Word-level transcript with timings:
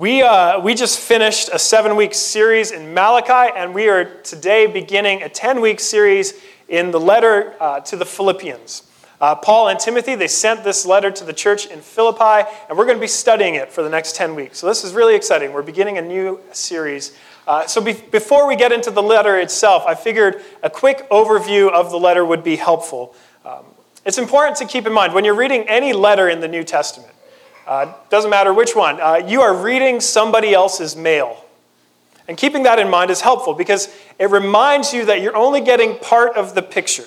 We, 0.00 0.22
uh, 0.22 0.60
we 0.60 0.74
just 0.74 0.98
finished 0.98 1.50
a 1.52 1.58
seven 1.58 1.94
week 1.94 2.14
series 2.14 2.70
in 2.70 2.94
Malachi, 2.94 3.52
and 3.54 3.74
we 3.74 3.90
are 3.90 4.06
today 4.22 4.66
beginning 4.66 5.22
a 5.22 5.28
10 5.28 5.60
week 5.60 5.78
series 5.78 6.40
in 6.70 6.90
the 6.90 6.98
letter 6.98 7.54
uh, 7.60 7.80
to 7.80 7.96
the 7.96 8.06
Philippians. 8.06 8.84
Uh, 9.20 9.34
Paul 9.34 9.68
and 9.68 9.78
Timothy, 9.78 10.14
they 10.14 10.26
sent 10.26 10.64
this 10.64 10.86
letter 10.86 11.10
to 11.10 11.22
the 11.22 11.34
church 11.34 11.66
in 11.66 11.82
Philippi, 11.82 12.48
and 12.70 12.78
we're 12.78 12.86
going 12.86 12.96
to 12.96 13.00
be 13.00 13.06
studying 13.06 13.56
it 13.56 13.70
for 13.70 13.82
the 13.82 13.90
next 13.90 14.16
10 14.16 14.34
weeks. 14.34 14.58
So 14.58 14.66
this 14.66 14.84
is 14.84 14.94
really 14.94 15.14
exciting. 15.14 15.52
We're 15.52 15.60
beginning 15.60 15.98
a 15.98 16.02
new 16.02 16.40
series. 16.50 17.14
Uh, 17.46 17.66
so 17.66 17.82
be- 17.82 17.92
before 17.92 18.48
we 18.48 18.56
get 18.56 18.72
into 18.72 18.90
the 18.90 19.02
letter 19.02 19.38
itself, 19.38 19.84
I 19.86 19.94
figured 19.94 20.40
a 20.62 20.70
quick 20.70 21.10
overview 21.10 21.70
of 21.70 21.90
the 21.90 21.98
letter 21.98 22.24
would 22.24 22.42
be 22.42 22.56
helpful. 22.56 23.14
Um, 23.44 23.66
it's 24.06 24.16
important 24.16 24.56
to 24.56 24.64
keep 24.64 24.86
in 24.86 24.94
mind 24.94 25.12
when 25.12 25.26
you're 25.26 25.34
reading 25.34 25.68
any 25.68 25.92
letter 25.92 26.30
in 26.30 26.40
the 26.40 26.48
New 26.48 26.64
Testament, 26.64 27.12
uh, 27.70 27.94
doesn't 28.08 28.30
matter 28.30 28.52
which 28.52 28.74
one. 28.74 29.00
Uh, 29.00 29.22
you 29.24 29.42
are 29.42 29.54
reading 29.54 30.00
somebody 30.00 30.52
else's 30.52 30.96
mail. 30.96 31.44
And 32.26 32.36
keeping 32.36 32.64
that 32.64 32.80
in 32.80 32.90
mind 32.90 33.12
is 33.12 33.20
helpful 33.20 33.54
because 33.54 33.88
it 34.18 34.28
reminds 34.28 34.92
you 34.92 35.04
that 35.04 35.22
you're 35.22 35.36
only 35.36 35.60
getting 35.60 35.96
part 35.98 36.36
of 36.36 36.56
the 36.56 36.62
picture. 36.62 37.06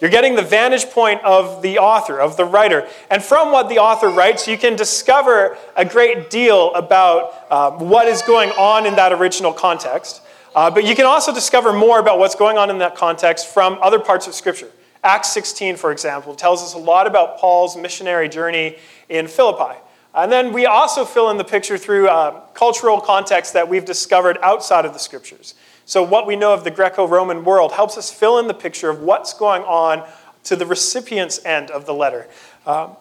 You're 0.00 0.10
getting 0.10 0.36
the 0.36 0.42
vantage 0.42 0.86
point 0.90 1.22
of 1.24 1.60
the 1.60 1.80
author, 1.80 2.20
of 2.20 2.36
the 2.36 2.44
writer. 2.44 2.86
And 3.10 3.20
from 3.20 3.50
what 3.50 3.68
the 3.68 3.78
author 3.78 4.08
writes, 4.08 4.46
you 4.46 4.56
can 4.56 4.76
discover 4.76 5.58
a 5.76 5.84
great 5.84 6.30
deal 6.30 6.72
about 6.74 7.34
uh, 7.50 7.72
what 7.72 8.06
is 8.06 8.22
going 8.22 8.50
on 8.50 8.86
in 8.86 8.94
that 8.94 9.12
original 9.12 9.52
context. 9.52 10.22
Uh, 10.54 10.70
but 10.70 10.84
you 10.84 10.94
can 10.94 11.04
also 11.04 11.34
discover 11.34 11.72
more 11.72 11.98
about 11.98 12.20
what's 12.20 12.36
going 12.36 12.58
on 12.58 12.70
in 12.70 12.78
that 12.78 12.94
context 12.94 13.48
from 13.48 13.76
other 13.82 13.98
parts 13.98 14.28
of 14.28 14.34
Scripture. 14.34 14.70
Acts 15.02 15.32
16, 15.32 15.76
for 15.76 15.92
example, 15.92 16.34
tells 16.34 16.62
us 16.62 16.74
a 16.74 16.78
lot 16.78 17.06
about 17.06 17.38
Paul's 17.38 17.76
missionary 17.76 18.28
journey 18.28 18.76
in 19.10 19.26
Philippi. 19.26 19.78
And 20.14 20.32
then 20.32 20.52
we 20.52 20.66
also 20.66 21.04
fill 21.04 21.30
in 21.30 21.36
the 21.36 21.44
picture 21.44 21.76
through 21.76 22.08
uh, 22.08 22.40
cultural 22.54 23.00
context 23.00 23.52
that 23.52 23.68
we've 23.68 23.84
discovered 23.84 24.38
outside 24.42 24.84
of 24.84 24.92
the 24.92 24.98
scriptures. 24.98 25.54
So, 25.84 26.02
what 26.02 26.26
we 26.26 26.36
know 26.36 26.54
of 26.54 26.64
the 26.64 26.70
Greco 26.70 27.06
Roman 27.06 27.44
world 27.44 27.72
helps 27.72 27.98
us 27.98 28.10
fill 28.10 28.38
in 28.38 28.46
the 28.46 28.54
picture 28.54 28.90
of 28.90 29.02
what's 29.02 29.34
going 29.34 29.62
on 29.62 30.08
to 30.44 30.56
the 30.56 30.66
recipient's 30.66 31.44
end 31.44 31.70
of 31.70 31.84
the 31.84 31.92
letter. 31.92 32.28
Um, 32.66 32.96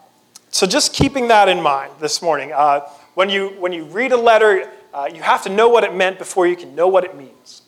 so, 0.49 0.65
just 0.65 0.93
keeping 0.93 1.27
that 1.29 1.49
in 1.49 1.61
mind 1.61 1.93
this 1.99 2.21
morning. 2.21 2.51
Uh, 2.51 2.81
when, 3.13 3.29
you, 3.29 3.49
when 3.59 3.73
you 3.73 3.85
read 3.85 4.11
a 4.11 4.17
letter, 4.17 4.71
uh, 4.93 5.09
you 5.13 5.21
have 5.21 5.43
to 5.43 5.49
know 5.49 5.69
what 5.69 5.83
it 5.83 5.93
meant 5.93 6.17
before 6.17 6.47
you 6.47 6.55
can 6.55 6.75
know 6.75 6.87
what 6.87 7.03
it 7.03 7.15
means. 7.15 7.63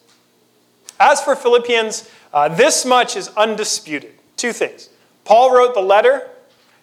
As 1.00 1.22
for 1.22 1.36
Philippians, 1.36 2.10
uh, 2.34 2.50
this 2.50 2.86
much 2.86 3.16
is 3.16 3.28
undisputed. 3.30 4.14
Two 4.38 4.54
things. 4.54 4.90
Paul 5.24 5.54
wrote 5.54 5.74
the 5.74 5.82
letter, 5.82 6.30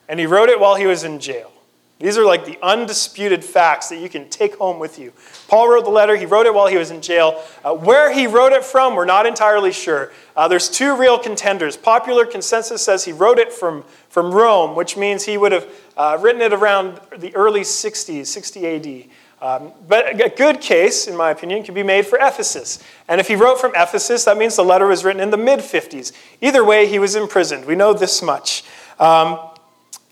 and 0.08 0.18
he 0.18 0.26
wrote 0.26 0.48
it 0.48 0.58
while 0.58 0.74
he 0.74 0.86
was 0.86 1.04
in 1.04 1.20
jail. 1.20 1.52
These 2.00 2.16
are 2.16 2.24
like 2.24 2.44
the 2.44 2.58
undisputed 2.62 3.44
facts 3.44 3.88
that 3.88 3.98
you 3.98 4.08
can 4.08 4.28
take 4.28 4.54
home 4.56 4.78
with 4.78 5.00
you. 5.00 5.12
Paul 5.48 5.68
wrote 5.68 5.84
the 5.84 5.90
letter. 5.90 6.14
He 6.14 6.26
wrote 6.26 6.46
it 6.46 6.54
while 6.54 6.68
he 6.68 6.76
was 6.76 6.92
in 6.92 7.02
jail. 7.02 7.42
Uh, 7.64 7.74
where 7.74 8.12
he 8.12 8.28
wrote 8.28 8.52
it 8.52 8.64
from, 8.64 8.94
we're 8.94 9.04
not 9.04 9.26
entirely 9.26 9.72
sure. 9.72 10.12
Uh, 10.36 10.46
there's 10.46 10.68
two 10.68 10.96
real 10.96 11.18
contenders. 11.18 11.76
Popular 11.76 12.24
consensus 12.24 12.84
says 12.84 13.04
he 13.04 13.10
wrote 13.10 13.40
it 13.40 13.52
from, 13.52 13.84
from 14.10 14.30
Rome, 14.30 14.76
which 14.76 14.96
means 14.96 15.24
he 15.24 15.36
would 15.36 15.50
have 15.50 15.66
uh, 15.96 16.18
written 16.20 16.40
it 16.40 16.52
around 16.52 17.00
the 17.16 17.34
early 17.34 17.62
60s, 17.62 18.26
60 18.26 18.66
AD. 18.66 19.10
Um, 19.40 19.72
but 19.88 20.20
a 20.20 20.28
good 20.28 20.60
case, 20.60 21.08
in 21.08 21.16
my 21.16 21.30
opinion, 21.30 21.64
can 21.64 21.74
be 21.74 21.82
made 21.82 22.06
for 22.06 22.18
Ephesus. 22.18 22.82
And 23.08 23.20
if 23.20 23.26
he 23.26 23.34
wrote 23.34 23.60
from 23.60 23.72
Ephesus, 23.74 24.24
that 24.24 24.36
means 24.36 24.54
the 24.54 24.64
letter 24.64 24.86
was 24.86 25.04
written 25.04 25.22
in 25.22 25.30
the 25.30 25.36
mid 25.36 25.60
50s. 25.60 26.12
Either 26.40 26.64
way, 26.64 26.86
he 26.86 27.00
was 27.00 27.16
imprisoned. 27.16 27.64
We 27.64 27.74
know 27.74 27.92
this 27.92 28.22
much. 28.22 28.64
Um, 29.00 29.38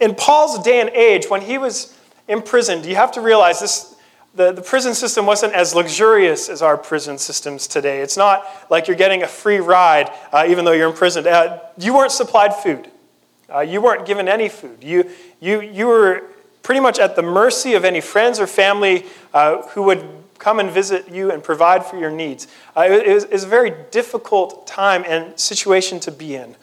in 0.00 0.14
Paul's 0.14 0.62
day 0.62 0.80
and 0.80 0.91
age, 0.91 1.27
when 1.28 1.42
he 1.42 1.58
was 1.58 1.97
imprisoned, 2.28 2.86
you 2.86 2.97
have 2.97 3.12
to 3.12 3.20
realize 3.20 3.61
this. 3.61 3.94
The, 4.34 4.53
the 4.53 4.61
prison 4.61 4.92
system 4.94 5.25
wasn't 5.25 5.55
as 5.55 5.75
luxurious 5.75 6.50
as 6.50 6.61
our 6.61 6.77
prison 6.77 7.16
systems 7.16 7.66
today. 7.66 8.00
It's 8.00 8.19
not 8.19 8.47
like 8.69 8.86
you're 8.86 8.97
getting 8.97 9.22
a 9.22 9.27
free 9.27 9.61
ride 9.61 10.11
uh, 10.30 10.44
even 10.47 10.66
though 10.66 10.72
you're 10.72 10.91
imprisoned. 10.91 11.27
Uh, 11.27 11.61
you 11.78 11.94
weren't 11.94 12.12
supplied 12.12 12.54
food. 12.54 12.91
Uh, 13.53 13.60
you 13.60 13.81
weren't 13.81 14.04
given 14.04 14.28
any 14.28 14.50
food. 14.50 14.84
You, 14.84 15.09
you, 15.41 15.62
you 15.62 15.87
were 15.87 16.25
pretty 16.62 16.81
much 16.81 16.99
at 16.99 17.16
the 17.16 17.22
mercy 17.22 17.75
of 17.75 17.84
any 17.84 18.03
friends 18.03 18.38
or 18.38 18.47
family 18.47 19.06
uh, 19.32 19.62
who 19.69 19.84
would 19.84 20.04
come 20.38 20.60
and 20.60 20.70
visit 20.70 21.09
you 21.09 21.31
and 21.31 21.43
provide 21.43 21.84
for 21.84 21.97
your 21.99 22.10
needs. 22.10 22.47
Uh, 22.76 22.82
it, 22.82 23.09
was, 23.09 23.25
it, 23.25 23.32
was, 23.32 23.44
a 23.44 23.49
very 23.49 23.72
difficult 23.91 24.66
time 24.66 25.04
and 25.06 25.38
situation 25.38 26.00
to 26.00 26.10
be 26.10 26.34
in. 26.34 26.56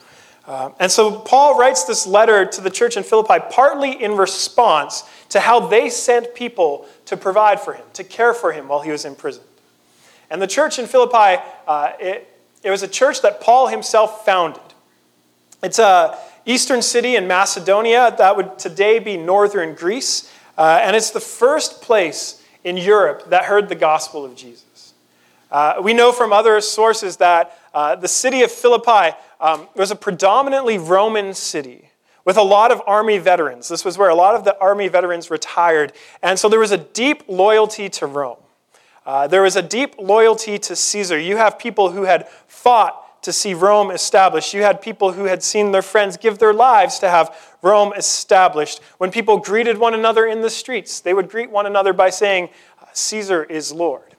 Uh, 0.45 0.71
and 0.79 0.91
so 0.91 1.19
Paul 1.19 1.57
writes 1.57 1.85
this 1.85 2.05
letter 2.05 2.45
to 2.45 2.61
the 2.61 2.69
church 2.69 2.97
in 2.97 3.03
Philippi 3.03 3.43
partly 3.49 4.03
in 4.03 4.17
response 4.17 5.03
to 5.29 5.39
how 5.39 5.67
they 5.67 5.89
sent 5.89 6.35
people 6.35 6.85
to 7.05 7.15
provide 7.15 7.59
for 7.59 7.73
him, 7.73 7.85
to 7.93 8.03
care 8.03 8.33
for 8.33 8.51
him 8.51 8.67
while 8.67 8.81
he 8.81 8.91
was 8.91 9.05
in 9.05 9.15
prison. 9.15 9.43
And 10.29 10.41
the 10.41 10.47
church 10.47 10.79
in 10.79 10.85
Philippi, 10.85 11.41
uh, 11.67 11.93
it, 11.99 12.27
it 12.61 12.69
was 12.71 12.83
a 12.83 12.87
church 12.87 13.21
that 13.21 13.39
Paul 13.39 13.67
himself 13.67 14.25
founded. 14.25 14.61
It's 15.61 15.79
a 15.79 16.17
eastern 16.45 16.81
city 16.81 17.15
in 17.15 17.27
Macedonia. 17.27 18.13
That 18.17 18.35
would 18.35 18.59
today 18.59 18.99
be 18.99 19.15
northern 19.15 19.75
Greece. 19.75 20.31
Uh, 20.57 20.79
and 20.81 20.95
it's 20.95 21.11
the 21.11 21.19
first 21.19 21.81
place 21.81 22.43
in 22.63 22.77
Europe 22.77 23.29
that 23.29 23.45
heard 23.45 23.69
the 23.69 23.75
gospel 23.75 24.25
of 24.25 24.35
Jesus. 24.35 24.93
Uh, 25.51 25.75
we 25.81 25.93
know 25.93 26.11
from 26.11 26.33
other 26.33 26.59
sources 26.61 27.17
that 27.17 27.57
uh, 27.73 27.95
the 27.95 28.07
city 28.07 28.43
of 28.43 28.51
Philippi 28.51 29.15
um, 29.39 29.67
was 29.75 29.91
a 29.91 29.95
predominantly 29.95 30.77
Roman 30.77 31.33
city 31.33 31.89
with 32.25 32.37
a 32.37 32.41
lot 32.43 32.71
of 32.71 32.81
army 32.87 33.17
veterans. 33.17 33.67
This 33.67 33.83
was 33.83 33.97
where 33.97 34.09
a 34.09 34.15
lot 34.15 34.35
of 34.35 34.43
the 34.43 34.57
army 34.59 34.87
veterans 34.87 35.29
retired. 35.29 35.93
And 36.21 36.39
so 36.39 36.47
there 36.49 36.59
was 36.59 36.71
a 36.71 36.77
deep 36.77 37.23
loyalty 37.27 37.89
to 37.89 38.05
Rome. 38.05 38.37
Uh, 39.05 39.27
there 39.27 39.41
was 39.41 39.55
a 39.55 39.61
deep 39.61 39.95
loyalty 39.99 40.57
to 40.57 40.75
Caesar. 40.75 41.19
You 41.19 41.35
have 41.37 41.59
people 41.59 41.91
who 41.91 42.03
had 42.03 42.27
fought 42.47 43.21
to 43.23 43.33
see 43.33 43.53
Rome 43.53 43.91
established. 43.91 44.53
You 44.53 44.61
had 44.61 44.81
people 44.81 45.11
who 45.13 45.25
had 45.25 45.43
seen 45.43 45.71
their 45.71 45.81
friends 45.81 46.15
give 46.15 46.39
their 46.39 46.53
lives 46.53 46.99
to 46.99 47.09
have 47.09 47.55
Rome 47.61 47.93
established. 47.97 48.81
When 48.97 49.11
people 49.11 49.37
greeted 49.37 49.77
one 49.77 49.93
another 49.93 50.25
in 50.25 50.41
the 50.41 50.49
streets, 50.49 50.99
they 50.99 51.13
would 51.13 51.29
greet 51.29 51.49
one 51.49 51.65
another 51.65 51.93
by 51.93 52.09
saying, 52.09 52.49
Caesar 52.93 53.43
is 53.43 53.71
Lord. 53.71 54.12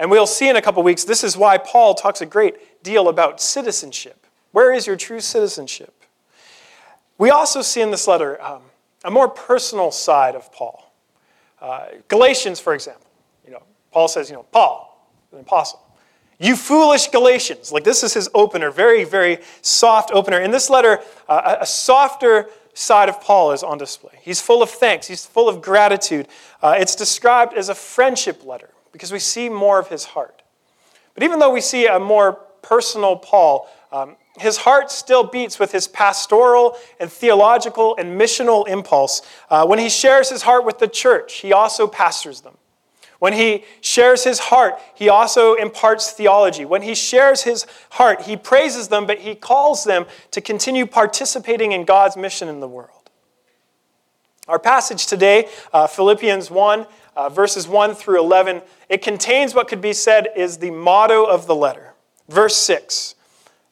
And 0.00 0.10
we'll 0.10 0.26
see 0.26 0.48
in 0.48 0.56
a 0.56 0.62
couple 0.62 0.82
weeks, 0.82 1.04
this 1.04 1.22
is 1.22 1.36
why 1.36 1.58
Paul 1.58 1.94
talks 1.94 2.22
a 2.22 2.26
great 2.26 2.82
deal 2.82 3.10
about 3.10 3.38
citizenship. 3.38 4.26
Where 4.50 4.72
is 4.72 4.86
your 4.86 4.96
true 4.96 5.20
citizenship? 5.20 5.92
We 7.18 7.28
also 7.28 7.60
see 7.60 7.82
in 7.82 7.90
this 7.90 8.08
letter 8.08 8.40
um, 8.42 8.62
a 9.04 9.10
more 9.10 9.28
personal 9.28 9.90
side 9.90 10.34
of 10.34 10.50
Paul. 10.54 10.90
Uh, 11.60 11.88
Galatians, 12.08 12.58
for 12.58 12.72
example, 12.72 13.06
you 13.44 13.50
know, 13.50 13.62
Paul 13.92 14.08
says, 14.08 14.30
you 14.30 14.36
know, 14.36 14.44
Paul, 14.44 15.06
an 15.32 15.40
apostle. 15.40 15.82
You 16.38 16.56
foolish 16.56 17.08
Galatians. 17.08 17.70
Like 17.70 17.84
this 17.84 18.02
is 18.02 18.14
his 18.14 18.30
opener, 18.32 18.70
very, 18.70 19.04
very 19.04 19.40
soft 19.60 20.12
opener. 20.14 20.40
In 20.40 20.50
this 20.50 20.70
letter, 20.70 21.00
uh, 21.28 21.56
a 21.60 21.66
softer 21.66 22.48
side 22.72 23.10
of 23.10 23.20
Paul 23.20 23.52
is 23.52 23.62
on 23.62 23.76
display. 23.76 24.18
He's 24.22 24.40
full 24.40 24.62
of 24.62 24.70
thanks, 24.70 25.08
he's 25.08 25.26
full 25.26 25.46
of 25.46 25.60
gratitude. 25.60 26.26
Uh, 26.62 26.76
it's 26.78 26.94
described 26.94 27.52
as 27.52 27.68
a 27.68 27.74
friendship 27.74 28.46
letter 28.46 28.70
because 28.92 29.12
we 29.12 29.18
see 29.18 29.48
more 29.48 29.78
of 29.78 29.88
his 29.88 30.04
heart. 30.04 30.42
But 31.14 31.22
even 31.22 31.38
though 31.38 31.50
we 31.50 31.60
see 31.60 31.86
a 31.86 31.98
more 31.98 32.34
personal 32.62 33.16
Paul, 33.16 33.68
um, 33.92 34.16
his 34.38 34.58
heart 34.58 34.90
still 34.90 35.24
beats 35.24 35.58
with 35.58 35.72
his 35.72 35.88
pastoral 35.88 36.76
and 36.98 37.10
theological 37.10 37.96
and 37.96 38.20
missional 38.20 38.66
impulse. 38.68 39.22
Uh, 39.48 39.66
when 39.66 39.78
he 39.78 39.88
shares 39.88 40.30
his 40.30 40.42
heart 40.42 40.64
with 40.64 40.78
the 40.78 40.88
church, 40.88 41.38
he 41.38 41.52
also 41.52 41.86
pastors 41.86 42.40
them. 42.42 42.56
When 43.18 43.34
he 43.34 43.64
shares 43.82 44.24
his 44.24 44.38
heart, 44.38 44.80
he 44.94 45.10
also 45.10 45.54
imparts 45.54 46.10
theology. 46.10 46.64
When 46.64 46.80
he 46.80 46.94
shares 46.94 47.42
his 47.42 47.66
heart, 47.90 48.22
he 48.22 48.36
praises 48.36 48.88
them, 48.88 49.06
but 49.06 49.18
he 49.18 49.34
calls 49.34 49.84
them 49.84 50.06
to 50.30 50.40
continue 50.40 50.86
participating 50.86 51.72
in 51.72 51.84
God's 51.84 52.16
mission 52.16 52.48
in 52.48 52.60
the 52.60 52.68
world. 52.68 52.99
Our 54.48 54.58
passage 54.58 55.06
today, 55.06 55.48
uh, 55.72 55.86
Philippians 55.86 56.50
1, 56.50 56.86
uh, 57.16 57.28
verses 57.28 57.68
1 57.68 57.94
through 57.94 58.20
11, 58.20 58.62
it 58.88 59.02
contains 59.02 59.54
what 59.54 59.68
could 59.68 59.80
be 59.80 59.92
said 59.92 60.28
is 60.34 60.58
the 60.58 60.70
motto 60.70 61.24
of 61.24 61.46
the 61.46 61.54
letter. 61.54 61.94
Verse 62.28 62.56
6 62.56 63.14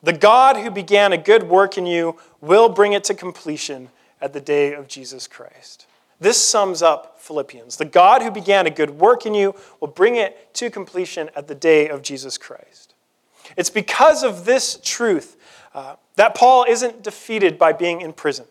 The 0.02 0.12
God 0.12 0.56
who 0.56 0.70
began 0.70 1.12
a 1.12 1.19
good 1.19 1.44
work 1.44 1.78
in 1.78 1.87
you 1.87 2.16
will 2.40 2.69
bring 2.69 2.92
it 2.92 3.04
to 3.04 3.14
completion 3.14 3.88
at 4.20 4.32
the 4.32 4.40
day 4.40 4.75
of 4.75 4.88
Jesus 4.88 5.26
Christ. 5.26 5.87
This 6.20 6.42
sums 6.42 6.82
up 6.82 7.20
Philippians. 7.20 7.76
The 7.76 7.84
God 7.84 8.22
who 8.22 8.31
began 8.31 8.66
a 8.66 8.70
good 8.70 8.90
work 8.90 9.25
in 9.25 9.34
you 9.34 9.54
will 9.81 9.88
bring 9.88 10.16
it 10.16 10.52
to 10.54 10.70
completion 10.70 11.31
at 11.37 11.46
the 11.46 11.54
day 11.54 11.88
of 11.88 12.02
Jesus 12.02 12.37
Christ. 12.37 12.94
It's 13.56 13.70
because 13.70 14.22
of 14.22 14.44
this 14.44 14.78
truth 14.82 15.37
uh, 15.75 15.96
that 16.16 16.34
Paul 16.34 16.66
isn't 16.69 17.02
defeated 17.02 17.58
by 17.58 17.72
being 17.72 18.00
imprisoned. 18.00 18.48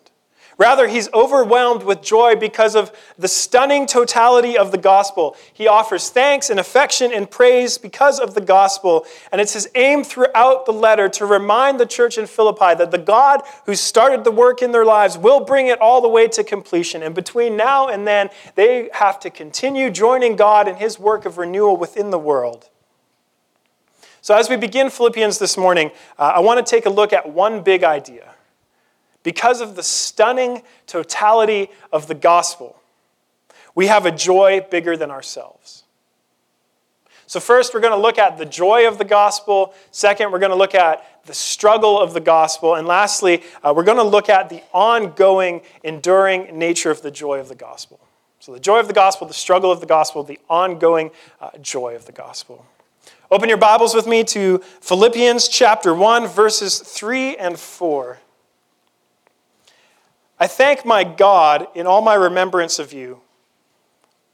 Rather, 0.58 0.88
he's 0.88 1.12
overwhelmed 1.14 1.84
with 1.84 2.02
joy 2.02 2.36
because 2.36 2.76
of 2.76 2.92
the 3.18 3.28
stunning 3.28 3.86
totality 3.86 4.58
of 4.58 4.72
the 4.72 4.78
gospel. 4.78 5.36
He 5.54 5.68
offers 5.68 6.10
thanks 6.10 6.50
and 6.50 6.60
affection 6.60 7.14
and 7.14 7.30
praise 7.30 7.78
because 7.78 8.20
of 8.20 8.34
the 8.34 8.42
gospel. 8.42 9.06
And 9.32 9.40
it's 9.40 9.54
his 9.54 9.70
aim 9.76 10.04
throughout 10.04 10.66
the 10.66 10.74
letter 10.74 11.10
to 11.10 11.28
remind 11.28 11.80
the 11.80 11.86
church 11.86 12.18
in 12.18 12.26
Philippi 12.26 12.74
that 12.74 12.90
the 12.90 12.98
God 12.98 13.42
who 13.68 13.76
started 13.76 14.24
the 14.24 14.32
work 14.32 14.64
in 14.64 14.72
their 14.72 14.86
lives 14.86 15.16
will 15.16 15.42
bring 15.42 15.68
it 15.68 15.80
all 15.80 16.02
the 16.02 16.10
way 16.10 16.28
to 16.30 16.44
completion. 16.44 17.04
And 17.04 17.14
between 17.14 17.56
now 17.56 17.88
and 17.88 18.08
then, 18.08 18.32
they 18.56 18.90
have 18.94 19.20
to 19.20 19.30
continue 19.30 19.92
joining 19.92 20.36
God 20.36 20.68
in 20.68 20.78
his 20.78 20.98
work 20.98 21.26
of 21.26 21.38
renewal 21.38 21.78
within 21.78 22.10
the 22.10 22.20
world. 22.20 22.70
So, 24.22 24.36
as 24.36 24.50
we 24.50 24.58
begin 24.58 24.90
Philippians 24.90 25.38
this 25.38 25.56
morning, 25.56 25.92
uh, 26.18 26.34
I 26.36 26.40
want 26.40 26.66
to 26.66 26.70
take 26.70 26.88
a 26.88 26.90
look 26.90 27.14
at 27.14 27.30
one 27.30 27.62
big 27.62 27.84
idea 27.84 28.34
because 29.28 29.60
of 29.60 29.76
the 29.76 29.84
stunning 29.84 30.62
totality 30.86 31.70
of 31.92 32.08
the 32.08 32.16
gospel, 32.16 32.80
we 33.76 33.88
have 33.88 34.06
a 34.06 34.12
joy 34.12 34.66
bigger 34.72 34.96
than 34.96 35.12
ourselves. 35.12 35.84
So, 37.26 37.42
first, 37.42 37.74
we're 37.74 37.82
going 37.82 37.92
to 37.92 38.00
look 38.00 38.18
at 38.18 38.38
the 38.38 38.46
joy 38.46 38.88
of 38.88 38.98
the 38.98 39.04
gospel. 39.04 39.74
Second, 39.92 40.32
we're 40.32 40.40
going 40.40 40.54
to 40.54 40.58
look 40.58 40.74
at 40.74 41.26
the 41.26 41.34
struggle 41.34 42.00
of 42.00 42.14
the 42.14 42.22
gospel. 42.22 42.76
And 42.76 42.88
lastly, 42.88 43.44
uh, 43.62 43.74
we're 43.76 43.84
going 43.84 43.98
to 43.98 44.04
look 44.04 44.30
at 44.30 44.48
the 44.48 44.64
ongoing, 44.72 45.60
enduring 45.84 46.58
nature 46.58 46.90
of 46.90 47.02
the 47.02 47.12
joy 47.12 47.42
of 47.42 47.50
the 47.50 47.56
gospel. 47.56 48.00
So, 48.40 48.54
the 48.54 48.62
joy 48.62 48.80
of 48.80 48.88
the 48.88 48.94
gospel, 48.94 49.28
the 49.28 49.34
struggle 49.34 49.74
of 49.74 49.82
the 49.82 49.88
gospel, 49.88 50.24
the 50.24 50.40
ongoing 50.50 51.12
uh, 51.42 51.50
joy 51.62 51.98
of 51.98 52.06
the 52.06 52.14
gospel. 52.14 52.66
Open 53.30 53.50
your 53.50 53.58
Bibles 53.58 53.94
with 53.94 54.08
me 54.08 54.24
to 54.24 54.60
Philippians 54.80 55.50
chapter 55.50 55.94
1, 55.94 56.28
verses 56.28 56.80
3 56.80 57.36
and 57.36 57.60
4. 57.60 58.20
I 60.40 60.48
thank 60.48 60.86
my 60.86 61.04
God 61.04 61.68
in 61.74 61.88
all 61.88 62.02
my 62.02 62.14
remembrance 62.14 62.78
of 62.80 62.94
you, 62.94 63.22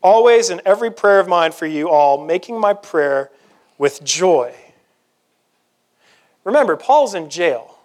always 0.01 0.49
in 0.49 0.61
every 0.65 0.91
prayer 0.91 1.19
of 1.19 1.27
mine 1.27 1.51
for 1.51 1.65
you 1.65 1.89
all, 1.89 2.23
making 2.23 2.59
my 2.59 2.73
prayer 2.73 3.31
with 3.77 4.03
joy. 4.03 4.53
Remember, 6.43 6.75
Paul's 6.75 7.15
in 7.15 7.29
jail. 7.29 7.77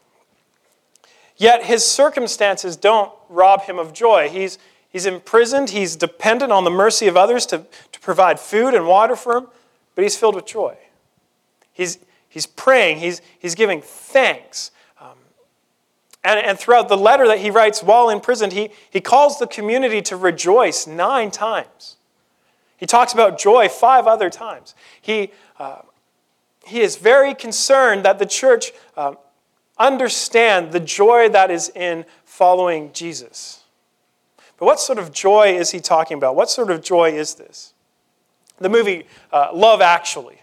Yet 1.36 1.64
his 1.64 1.84
circumstances 1.84 2.76
don't 2.76 3.12
rob 3.28 3.62
him 3.62 3.78
of 3.78 3.92
joy. 3.92 4.28
He's, 4.28 4.58
he's 4.90 5.06
imprisoned, 5.06 5.70
he's 5.70 5.94
dependent 5.94 6.50
on 6.50 6.64
the 6.64 6.70
mercy 6.70 7.06
of 7.06 7.16
others 7.16 7.46
to, 7.46 7.64
to 7.92 8.00
provide 8.00 8.40
food 8.40 8.74
and 8.74 8.88
water 8.88 9.14
for 9.14 9.36
him, 9.36 9.46
but 9.94 10.02
he's 10.02 10.16
filled 10.16 10.34
with 10.34 10.46
joy. 10.46 10.76
He's, 11.72 11.98
he's 12.28 12.46
praying, 12.46 12.98
he's, 12.98 13.22
he's 13.38 13.54
giving 13.54 13.80
thanks. 13.80 14.72
And, 16.24 16.38
and 16.40 16.58
throughout 16.58 16.88
the 16.88 16.96
letter 16.96 17.26
that 17.28 17.38
he 17.38 17.50
writes 17.50 17.82
while 17.82 18.10
in 18.10 18.20
prison, 18.20 18.50
he, 18.50 18.70
he 18.90 19.00
calls 19.00 19.38
the 19.38 19.46
community 19.46 20.02
to 20.02 20.16
rejoice 20.16 20.86
nine 20.86 21.30
times. 21.30 21.96
He 22.76 22.86
talks 22.86 23.12
about 23.12 23.38
joy 23.38 23.68
five 23.68 24.06
other 24.06 24.30
times. 24.30 24.74
He, 25.00 25.32
uh, 25.58 25.82
he 26.64 26.80
is 26.80 26.96
very 26.96 27.34
concerned 27.34 28.04
that 28.04 28.18
the 28.18 28.26
church 28.26 28.72
uh, 28.96 29.14
understand 29.78 30.72
the 30.72 30.80
joy 30.80 31.28
that 31.30 31.50
is 31.50 31.70
in 31.74 32.04
following 32.24 32.92
Jesus. 32.92 33.62
But 34.58 34.66
what 34.66 34.80
sort 34.80 34.98
of 34.98 35.12
joy 35.12 35.56
is 35.56 35.70
he 35.70 35.80
talking 35.80 36.16
about? 36.16 36.34
What 36.34 36.50
sort 36.50 36.70
of 36.70 36.82
joy 36.82 37.12
is 37.12 37.34
this? 37.34 37.74
The 38.58 38.68
movie 38.68 39.06
uh, 39.32 39.50
Love 39.54 39.80
Actually. 39.80 40.40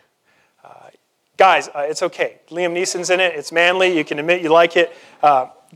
Uh, 0.63 0.89
guys, 1.37 1.67
uh, 1.69 1.85
it's 1.87 2.01
okay. 2.01 2.39
Liam 2.49 2.73
Neeson's 2.73 3.09
in 3.09 3.19
it. 3.19 3.35
It's 3.35 3.51
manly. 3.51 3.95
You 3.95 4.05
can 4.05 4.19
admit 4.19 4.41
you 4.41 4.49
like 4.49 4.77
it. 4.77 4.95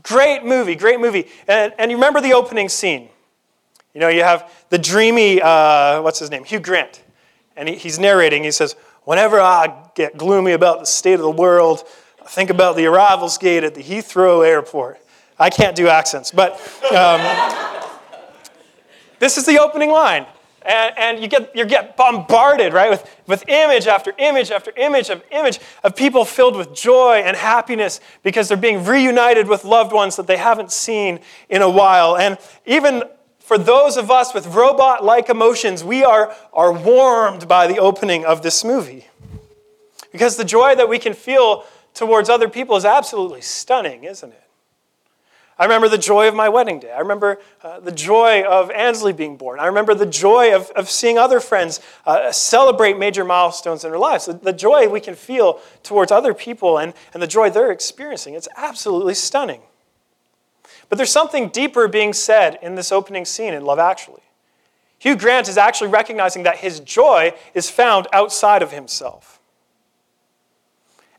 Great 0.02 0.44
movie, 0.44 0.74
great 0.74 1.00
movie. 1.00 1.26
And, 1.48 1.72
and 1.78 1.90
you 1.90 1.96
remember 1.96 2.20
the 2.20 2.32
opening 2.34 2.68
scene. 2.68 3.08
You 3.94 4.00
know, 4.00 4.08
you 4.08 4.22
have 4.22 4.52
the 4.70 4.78
dreamy, 4.78 5.42
uh, 5.42 6.00
what's 6.02 6.18
his 6.18 6.30
name? 6.30 6.44
Hugh 6.44 6.60
Grant. 6.60 7.02
And 7.56 7.68
he, 7.68 7.74
he's 7.74 7.98
narrating. 7.98 8.44
He 8.44 8.50
says, 8.50 8.76
Whenever 9.04 9.40
I 9.40 9.86
get 9.94 10.16
gloomy 10.16 10.52
about 10.52 10.80
the 10.80 10.86
state 10.86 11.14
of 11.14 11.20
the 11.20 11.30
world, 11.30 11.84
I 12.22 12.28
think 12.28 12.50
about 12.50 12.76
the 12.76 12.86
arrivals 12.86 13.38
gate 13.38 13.64
at 13.64 13.74
the 13.74 13.82
Heathrow 13.82 14.46
airport. 14.46 15.00
I 15.38 15.50
can't 15.50 15.74
do 15.74 15.88
accents, 15.88 16.30
but 16.30 16.52
um, 16.94 17.20
this 19.18 19.38
is 19.38 19.46
the 19.46 19.58
opening 19.58 19.90
line. 19.90 20.26
And, 20.62 20.98
and 20.98 21.20
you, 21.20 21.28
get, 21.28 21.56
you 21.56 21.64
get 21.64 21.96
bombarded, 21.96 22.74
right, 22.74 22.90
with, 22.90 23.18
with 23.26 23.48
image 23.48 23.86
after 23.86 24.12
image 24.18 24.50
after 24.50 24.72
image 24.76 25.08
of 25.08 25.22
image 25.30 25.58
of 25.82 25.96
people 25.96 26.26
filled 26.26 26.54
with 26.54 26.74
joy 26.74 27.22
and 27.24 27.34
happiness 27.36 28.00
because 28.22 28.48
they're 28.48 28.58
being 28.58 28.84
reunited 28.84 29.48
with 29.48 29.64
loved 29.64 29.92
ones 29.92 30.16
that 30.16 30.26
they 30.26 30.36
haven't 30.36 30.70
seen 30.70 31.20
in 31.48 31.62
a 31.62 31.70
while. 31.70 32.16
And 32.16 32.36
even 32.66 33.04
for 33.38 33.56
those 33.56 33.96
of 33.96 34.10
us 34.10 34.34
with 34.34 34.46
robot 34.48 35.02
like 35.02 35.28
emotions, 35.28 35.82
we 35.82 36.04
are, 36.04 36.34
are 36.52 36.72
warmed 36.72 37.48
by 37.48 37.66
the 37.66 37.78
opening 37.78 38.24
of 38.24 38.42
this 38.42 38.62
movie. 38.62 39.06
Because 40.12 40.36
the 40.36 40.44
joy 40.44 40.74
that 40.74 40.88
we 40.88 40.98
can 40.98 41.14
feel 41.14 41.64
towards 41.94 42.28
other 42.28 42.48
people 42.48 42.76
is 42.76 42.84
absolutely 42.84 43.40
stunning, 43.40 44.04
isn't 44.04 44.30
it? 44.30 44.49
I 45.60 45.64
remember 45.64 45.90
the 45.90 45.98
joy 45.98 46.26
of 46.26 46.34
my 46.34 46.48
wedding 46.48 46.80
day. 46.80 46.90
I 46.90 47.00
remember 47.00 47.38
uh, 47.62 47.80
the 47.80 47.92
joy 47.92 48.42
of 48.44 48.70
Ansley 48.70 49.12
being 49.12 49.36
born. 49.36 49.60
I 49.60 49.66
remember 49.66 49.94
the 49.94 50.06
joy 50.06 50.56
of, 50.56 50.70
of 50.70 50.88
seeing 50.88 51.18
other 51.18 51.38
friends 51.38 51.80
uh, 52.06 52.32
celebrate 52.32 52.98
major 52.98 53.26
milestones 53.26 53.84
in 53.84 53.90
their 53.90 53.98
lives. 53.98 54.24
The, 54.24 54.32
the, 54.32 54.54
joy 54.54 54.88
we 54.88 55.00
can 55.00 55.14
feel 55.14 55.60
towards 55.82 56.10
other 56.10 56.32
people 56.32 56.78
and, 56.78 56.94
and 57.12 57.22
the 57.22 57.26
joy 57.26 57.50
they're 57.50 57.72
experiencing. 57.72 58.32
It's 58.32 58.48
absolutely 58.56 59.12
stunning. 59.12 59.60
But 60.88 60.96
there's 60.96 61.12
something 61.12 61.50
deeper 61.50 61.88
being 61.88 62.14
said 62.14 62.58
in 62.62 62.74
this 62.74 62.90
opening 62.90 63.26
scene 63.26 63.52
in 63.52 63.62
Love 63.62 63.78
Actually. 63.78 64.22
Hugh 64.98 65.14
Grant 65.14 65.46
is 65.46 65.58
actually 65.58 65.90
recognizing 65.90 66.44
that 66.44 66.56
his 66.56 66.80
joy 66.80 67.34
is 67.52 67.68
found 67.68 68.06
outside 68.14 68.62
of 68.62 68.72
himself. 68.72 69.42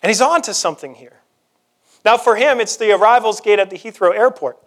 And 0.01 0.09
he's 0.09 0.19
on 0.19 0.41
to 0.41 0.53
something 0.55 0.95
here. 0.95 1.20
Now, 2.03 2.17
for 2.17 2.35
him, 2.35 2.59
it's 2.59 2.77
the 2.77 2.91
arrivals 2.91 3.41
gate 3.41 3.59
at 3.59 3.69
the 3.69 3.77
Heathrow 3.77 4.15
airport. 4.15 4.57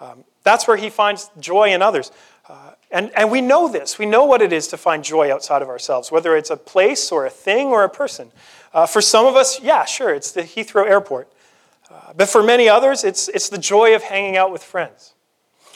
Um, 0.00 0.24
that's 0.42 0.68
where 0.68 0.76
he 0.76 0.90
finds 0.90 1.30
joy 1.40 1.72
in 1.72 1.82
others. 1.82 2.12
Uh, 2.48 2.72
and, 2.90 3.10
and 3.16 3.30
we 3.30 3.40
know 3.40 3.68
this. 3.68 3.98
We 3.98 4.06
know 4.06 4.24
what 4.24 4.40
it 4.40 4.52
is 4.52 4.68
to 4.68 4.76
find 4.76 5.02
joy 5.02 5.32
outside 5.32 5.62
of 5.62 5.68
ourselves, 5.68 6.12
whether 6.12 6.36
it's 6.36 6.50
a 6.50 6.56
place 6.56 7.10
or 7.10 7.26
a 7.26 7.30
thing 7.30 7.68
or 7.68 7.82
a 7.82 7.88
person. 7.88 8.30
Uh, 8.72 8.86
for 8.86 9.00
some 9.00 9.26
of 9.26 9.34
us, 9.34 9.60
yeah, 9.60 9.84
sure, 9.84 10.14
it's 10.14 10.32
the 10.32 10.42
Heathrow 10.42 10.86
airport. 10.86 11.32
Uh, 11.90 12.12
but 12.16 12.28
for 12.28 12.42
many 12.42 12.68
others, 12.68 13.04
it's, 13.04 13.28
it's 13.28 13.48
the 13.48 13.58
joy 13.58 13.94
of 13.94 14.02
hanging 14.02 14.36
out 14.36 14.52
with 14.52 14.62
friends. 14.62 15.14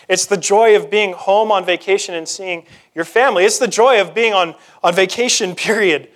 It's 0.08 0.26
the 0.26 0.36
joy 0.36 0.76
of 0.76 0.90
being 0.90 1.12
home 1.12 1.52
on 1.52 1.64
vacation 1.64 2.14
and 2.14 2.28
seeing 2.28 2.66
your 2.94 3.04
family. 3.04 3.44
It's 3.44 3.58
the 3.58 3.68
joy 3.68 4.00
of 4.00 4.12
being 4.12 4.32
on, 4.32 4.54
on 4.82 4.94
vacation, 4.94 5.54
period, 5.56 6.08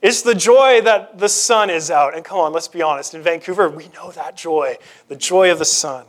it's 0.00 0.22
the 0.22 0.34
joy 0.34 0.80
that 0.82 1.18
the 1.18 1.28
sun 1.28 1.70
is 1.70 1.90
out. 1.90 2.14
And 2.14 2.24
come 2.24 2.38
on, 2.38 2.52
let's 2.52 2.68
be 2.68 2.82
honest. 2.82 3.14
In 3.14 3.22
Vancouver, 3.22 3.68
we 3.68 3.88
know 3.88 4.12
that 4.12 4.36
joy 4.36 4.78
the 5.08 5.16
joy 5.16 5.50
of 5.50 5.58
the 5.58 5.64
sun. 5.64 6.06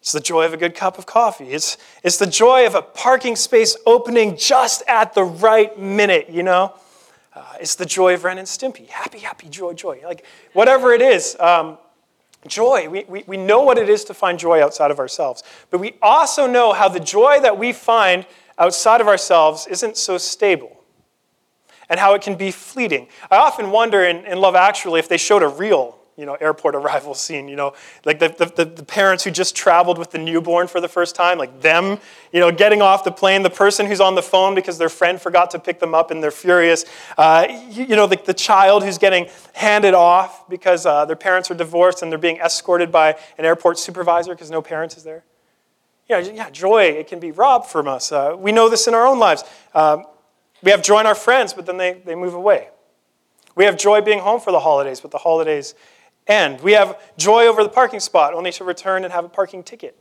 It's 0.00 0.12
the 0.12 0.20
joy 0.20 0.46
of 0.46 0.54
a 0.54 0.56
good 0.56 0.74
cup 0.74 0.96
of 0.96 1.04
coffee. 1.04 1.50
It's, 1.50 1.76
it's 2.02 2.16
the 2.16 2.26
joy 2.26 2.66
of 2.66 2.74
a 2.74 2.80
parking 2.80 3.36
space 3.36 3.76
opening 3.84 4.36
just 4.36 4.82
at 4.88 5.12
the 5.12 5.24
right 5.24 5.78
minute, 5.78 6.30
you 6.30 6.42
know? 6.42 6.72
Uh, 7.34 7.44
it's 7.60 7.74
the 7.74 7.84
joy 7.84 8.14
of 8.14 8.24
Ren 8.24 8.38
and 8.38 8.48
Stimpy. 8.48 8.88
Happy, 8.88 9.18
happy, 9.18 9.48
joy, 9.50 9.74
joy. 9.74 10.00
Like, 10.02 10.24
whatever 10.54 10.94
it 10.94 11.02
is, 11.02 11.36
um, 11.38 11.76
joy. 12.46 12.88
We, 12.88 13.04
we, 13.04 13.24
we 13.26 13.36
know 13.36 13.60
what 13.62 13.76
it 13.76 13.90
is 13.90 14.04
to 14.04 14.14
find 14.14 14.38
joy 14.38 14.64
outside 14.64 14.90
of 14.90 14.98
ourselves. 14.98 15.42
But 15.68 15.80
we 15.80 15.96
also 16.00 16.46
know 16.46 16.72
how 16.72 16.88
the 16.88 17.00
joy 17.00 17.38
that 17.42 17.58
we 17.58 17.74
find 17.74 18.24
outside 18.58 19.02
of 19.02 19.06
ourselves 19.06 19.66
isn't 19.66 19.98
so 19.98 20.16
stable 20.16 20.79
and 21.90 22.00
how 22.00 22.14
it 22.14 22.22
can 22.22 22.36
be 22.36 22.50
fleeting. 22.50 23.08
I 23.30 23.36
often 23.36 23.70
wonder 23.70 24.02
in, 24.04 24.24
in 24.24 24.40
Love 24.40 24.54
Actually 24.54 25.00
if 25.00 25.08
they 25.08 25.18
showed 25.18 25.42
a 25.42 25.48
real 25.48 26.00
you 26.20 26.26
know, 26.26 26.34
airport 26.34 26.74
arrival 26.76 27.14
scene, 27.14 27.48
you 27.48 27.56
know, 27.56 27.72
like 28.04 28.18
the, 28.18 28.28
the, 28.28 28.64
the, 28.66 28.84
parents 28.84 29.24
who 29.24 29.30
just 29.30 29.56
traveled 29.56 29.96
with 29.96 30.10
the 30.10 30.18
newborn 30.18 30.66
for 30.66 30.80
the 30.80 30.88
first 30.88 31.14
time, 31.14 31.38
like 31.38 31.62
them, 31.62 31.98
you 32.30 32.40
know, 32.40 32.52
getting 32.52 32.82
off 32.82 33.04
the 33.04 33.10
plane, 33.10 33.42
the 33.42 33.50
person 33.50 33.86
who's 33.86 34.00
on 34.00 34.14
the 34.14 34.22
phone 34.22 34.54
because 34.54 34.76
their 34.76 34.90
friend 34.90 35.20
forgot 35.20 35.50
to 35.52 35.58
pick 35.58 35.80
them 35.80 35.94
up 35.94 36.10
and 36.10 36.22
they're 36.22 36.30
furious, 36.30 36.84
uh, 37.16 37.46
you, 37.70 37.84
you, 37.84 37.96
know, 37.96 38.06
the, 38.06 38.20
the 38.26 38.34
child 38.34 38.84
who's 38.84 38.98
getting 38.98 39.28
handed 39.54 39.94
off 39.94 40.48
because 40.48 40.84
uh, 40.84 41.06
their 41.06 41.16
parents 41.16 41.50
are 41.50 41.54
divorced 41.54 42.02
and 42.02 42.12
they're 42.12 42.18
being 42.18 42.38
escorted 42.38 42.92
by 42.92 43.16
an 43.38 43.44
airport 43.46 43.78
supervisor 43.78 44.34
because 44.34 44.50
no 44.50 44.60
parents 44.60 44.96
is 44.96 45.02
there. 45.02 45.24
Yeah, 46.06 46.18
yeah, 46.18 46.50
joy, 46.50 46.82
it 46.82 47.06
can 47.06 47.20
be 47.20 47.30
robbed 47.30 47.66
from 47.66 47.86
us. 47.86 48.10
Uh, 48.10 48.34
we 48.36 48.50
know 48.50 48.68
this 48.68 48.88
in 48.88 48.94
our 48.94 49.06
own 49.06 49.20
lives. 49.20 49.44
Um, 49.74 50.04
we 50.62 50.70
have 50.70 50.82
joy 50.82 51.00
in 51.00 51.06
our 51.06 51.14
friends, 51.14 51.52
but 51.52 51.66
then 51.66 51.76
they, 51.76 51.94
they 52.04 52.14
move 52.14 52.34
away. 52.34 52.68
We 53.56 53.64
have 53.64 53.76
joy 53.76 54.00
being 54.00 54.20
home 54.20 54.40
for 54.40 54.52
the 54.52 54.60
holidays, 54.60 55.00
but 55.00 55.10
the 55.10 55.18
holidays 55.18 55.74
end. 56.26 56.60
We 56.60 56.72
have 56.72 56.98
joy 57.16 57.46
over 57.46 57.62
the 57.62 57.68
parking 57.68 58.00
spot, 58.00 58.34
only 58.34 58.52
to 58.52 58.64
return 58.64 59.04
and 59.04 59.12
have 59.12 59.24
a 59.24 59.28
parking 59.28 59.62
ticket. 59.62 59.98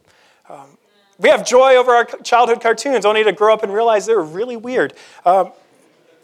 Um, 0.48 0.78
we 1.18 1.30
have 1.30 1.46
joy 1.46 1.76
over 1.76 1.92
our 1.92 2.06
childhood 2.06 2.62
cartoons, 2.62 3.06
only 3.06 3.24
to 3.24 3.32
grow 3.32 3.54
up 3.54 3.64
and 3.64 3.74
realize 3.74 4.06
they 4.06 4.16
were 4.16 4.24
really 4.24 4.56
weird. 4.56 4.94
Um, 5.26 5.52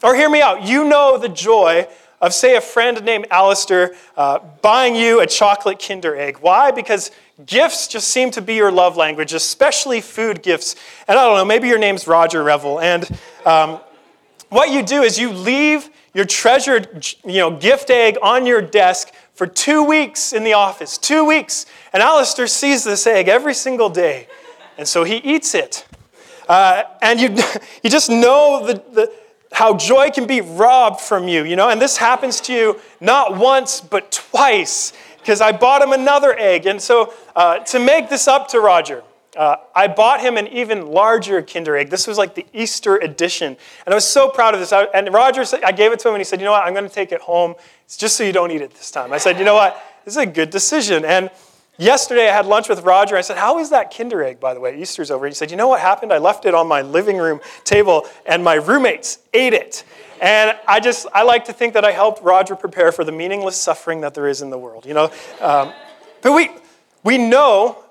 or 0.03 0.15
hear 0.15 0.29
me 0.29 0.41
out. 0.41 0.63
You 0.63 0.87
know 0.87 1.17
the 1.17 1.29
joy 1.29 1.87
of, 2.21 2.33
say, 2.33 2.55
a 2.55 2.61
friend 2.61 3.03
named 3.03 3.27
Alistair 3.29 3.95
uh, 4.15 4.39
buying 4.61 4.95
you 4.95 5.19
a 5.19 5.27
chocolate 5.27 5.83
Kinder 5.85 6.15
Egg. 6.15 6.37
Why? 6.39 6.71
Because 6.71 7.11
gifts 7.45 7.87
just 7.87 8.07
seem 8.07 8.31
to 8.31 8.41
be 8.41 8.55
your 8.55 8.71
love 8.71 8.95
language, 8.95 9.33
especially 9.33 9.99
food 9.99 10.41
gifts. 10.41 10.75
And 11.07 11.19
I 11.19 11.25
don't 11.25 11.35
know, 11.35 11.45
maybe 11.45 11.67
your 11.67 11.79
name's 11.79 12.07
Roger 12.07 12.43
Revel. 12.43 12.79
And 12.79 13.03
um, 13.45 13.79
what 14.55 14.71
you 14.71 14.81
do 14.81 15.03
is 15.03 15.19
you 15.19 15.31
leave 15.31 15.89
your 16.13 16.25
treasured 16.25 17.05
you 17.25 17.39
know, 17.39 17.51
gift 17.51 17.89
egg 17.89 18.17
on 18.21 18.45
your 18.45 18.62
desk 18.62 19.12
for 19.33 19.45
two 19.45 19.83
weeks 19.83 20.31
in 20.31 20.45
the 20.45 20.53
office. 20.53 20.97
Two 20.97 21.25
weeks. 21.25 21.65
And 21.91 22.01
Alistair 22.01 22.47
sees 22.47 22.85
this 22.85 23.05
egg 23.05 23.27
every 23.27 23.53
single 23.53 23.89
day. 23.89 24.27
And 24.77 24.88
so 24.88 25.03
he 25.03 25.17
eats 25.17 25.53
it. 25.53 25.85
Uh, 26.47 26.83
and 27.01 27.19
you, 27.19 27.29
you 27.83 27.89
just 27.89 28.09
know 28.09 28.65
the, 28.65 28.74
the, 28.93 29.12
how 29.51 29.75
joy 29.75 30.09
can 30.09 30.25
be 30.25 30.39
robbed 30.39 31.01
from 31.01 31.27
you, 31.27 31.43
you 31.43 31.57
know? 31.57 31.69
And 31.69 31.81
this 31.81 31.97
happens 31.97 32.39
to 32.41 32.53
you 32.53 32.79
not 33.01 33.38
once, 33.38 33.81
but 33.81 34.09
twice, 34.12 34.93
because 35.19 35.41
I 35.41 35.51
bought 35.51 35.81
him 35.81 35.91
another 35.91 36.33
egg. 36.38 36.65
And 36.65 36.81
so 36.81 37.13
uh, 37.35 37.59
to 37.59 37.79
make 37.79 38.09
this 38.09 38.27
up 38.27 38.47
to 38.50 38.62
Roger, 38.62 39.03
uh, 39.35 39.57
I 39.75 39.87
bought 39.87 40.21
him 40.21 40.37
an 40.37 40.47
even 40.47 40.87
larger 40.87 41.41
Kinder 41.41 41.75
Egg. 41.75 41.89
This 41.89 42.07
was 42.07 42.17
like 42.17 42.35
the 42.35 42.45
Easter 42.53 42.95
edition. 42.95 43.57
And 43.85 43.93
I 43.93 43.95
was 43.95 44.07
so 44.07 44.29
proud 44.29 44.53
of 44.53 44.59
this. 44.59 44.71
I, 44.71 44.83
and 44.85 45.13
Roger, 45.13 45.43
said, 45.45 45.63
I 45.63 45.71
gave 45.71 45.91
it 45.91 45.99
to 45.99 46.07
him 46.07 46.15
and 46.15 46.21
he 46.21 46.25
said, 46.25 46.39
You 46.39 46.45
know 46.45 46.51
what? 46.51 46.65
I'm 46.65 46.73
going 46.73 46.87
to 46.87 46.93
take 46.93 47.11
it 47.11 47.21
home. 47.21 47.55
It's 47.85 47.97
just 47.97 48.15
so 48.15 48.23
you 48.23 48.31
don't 48.31 48.51
eat 48.51 48.61
it 48.61 48.71
this 48.71 48.91
time. 48.91 49.11
I 49.11 49.17
said, 49.17 49.37
You 49.37 49.45
know 49.45 49.55
what? 49.55 49.81
This 50.05 50.13
is 50.13 50.17
a 50.17 50.25
good 50.25 50.49
decision. 50.49 51.03
And 51.03 51.29
yesterday 51.77 52.29
I 52.29 52.33
had 52.33 52.45
lunch 52.45 52.69
with 52.69 52.81
Roger. 52.83 53.17
I 53.17 53.21
said, 53.21 53.37
How 53.37 53.59
is 53.59 53.71
that 53.71 53.95
Kinder 53.95 54.23
Egg, 54.23 54.39
by 54.39 54.53
the 54.53 54.59
way? 54.59 54.79
Easter's 54.79 55.11
over. 55.11 55.27
He 55.27 55.33
said, 55.33 55.51
You 55.51 55.57
know 55.57 55.67
what 55.67 55.81
happened? 55.81 56.13
I 56.13 56.17
left 56.17 56.45
it 56.45 56.53
on 56.53 56.67
my 56.67 56.81
living 56.81 57.17
room 57.17 57.41
table 57.63 58.07
and 58.25 58.43
my 58.43 58.55
roommates 58.55 59.19
ate 59.33 59.53
it. 59.53 59.83
And 60.21 60.57
I 60.65 60.79
just, 60.79 61.07
I 61.13 61.23
like 61.23 61.45
to 61.45 61.53
think 61.53 61.73
that 61.73 61.83
I 61.83 61.91
helped 61.91 62.23
Roger 62.23 62.55
prepare 62.55 62.93
for 62.93 63.03
the 63.03 63.11
meaningless 63.11 63.57
suffering 63.57 64.01
that 64.01 64.13
there 64.13 64.27
is 64.27 64.41
in 64.41 64.49
the 64.49 64.57
world, 64.57 64.85
you 64.85 64.93
know? 64.93 65.11
Um, 65.41 65.73
but 66.21 66.31
we, 66.31 66.49
we 67.03 67.17
know 67.17 67.84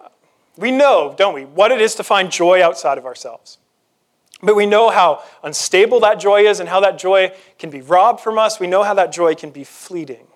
we 0.57 0.71
know, 0.71 1.15
don't 1.17 1.35
we, 1.35 1.45
what 1.45 1.73
it 1.73 1.81
is 1.81 1.95
to 1.97 2.05
find 2.05 2.31
joy 2.31 2.63
outside 2.63 2.99
of 2.99 3.07
ourselves. 3.07 3.59
But 4.43 4.57
we 4.57 4.67
know 4.67 4.91
how 4.91 5.23
unstable 5.43 6.01
that 6.01 6.21
joy 6.21 6.47
is 6.47 6.61
and 6.61 6.69
how 6.69 6.81
that 6.81 6.99
joy 6.99 7.33
can 7.59 7.71
be 7.71 7.81
robbed 7.81 8.21
from 8.21 8.39
us. 8.39 8.61
We 8.61 8.67
know 8.67 8.83
how 8.83 8.95
that 8.95 9.11
joy 9.11 9.35
can 9.35 9.51
be 9.51 9.65
fleeting. 9.65 10.27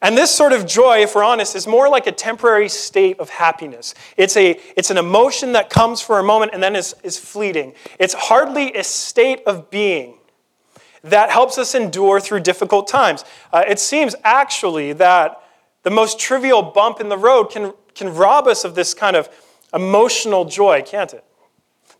And 0.00 0.18
this 0.18 0.30
sort 0.30 0.52
of 0.52 0.66
joy, 0.66 0.98
if 0.98 1.14
we're 1.14 1.24
honest, 1.24 1.56
is 1.56 1.66
more 1.66 1.88
like 1.88 2.06
a 2.06 2.12
temporary 2.12 2.68
state 2.68 3.18
of 3.18 3.30
happiness. 3.30 3.94
It's, 4.16 4.36
a, 4.36 4.60
it's 4.76 4.90
an 4.90 4.98
emotion 4.98 5.52
that 5.52 5.70
comes 5.70 6.00
for 6.00 6.18
a 6.18 6.22
moment 6.22 6.52
and 6.52 6.62
then 6.62 6.76
is, 6.76 6.94
is 7.02 7.18
fleeting. 7.18 7.72
It's 7.98 8.12
hardly 8.12 8.74
a 8.74 8.84
state 8.84 9.40
of 9.46 9.70
being 9.70 10.18
that 11.02 11.30
helps 11.30 11.58
us 11.58 11.74
endure 11.74 12.20
through 12.20 12.40
difficult 12.40 12.86
times. 12.86 13.24
Uh, 13.52 13.64
it 13.66 13.78
seems 13.78 14.14
actually 14.24 14.92
that 14.94 15.42
the 15.82 15.90
most 15.90 16.18
trivial 16.18 16.62
bump 16.62 17.00
in 17.00 17.08
the 17.08 17.18
road 17.18 17.50
can 17.50 17.72
can 17.94 18.14
rob 18.14 18.46
us 18.46 18.64
of 18.64 18.74
this 18.74 18.94
kind 18.94 19.16
of 19.16 19.28
emotional 19.72 20.44
joy, 20.44 20.82
can't 20.82 21.12
it? 21.12 21.24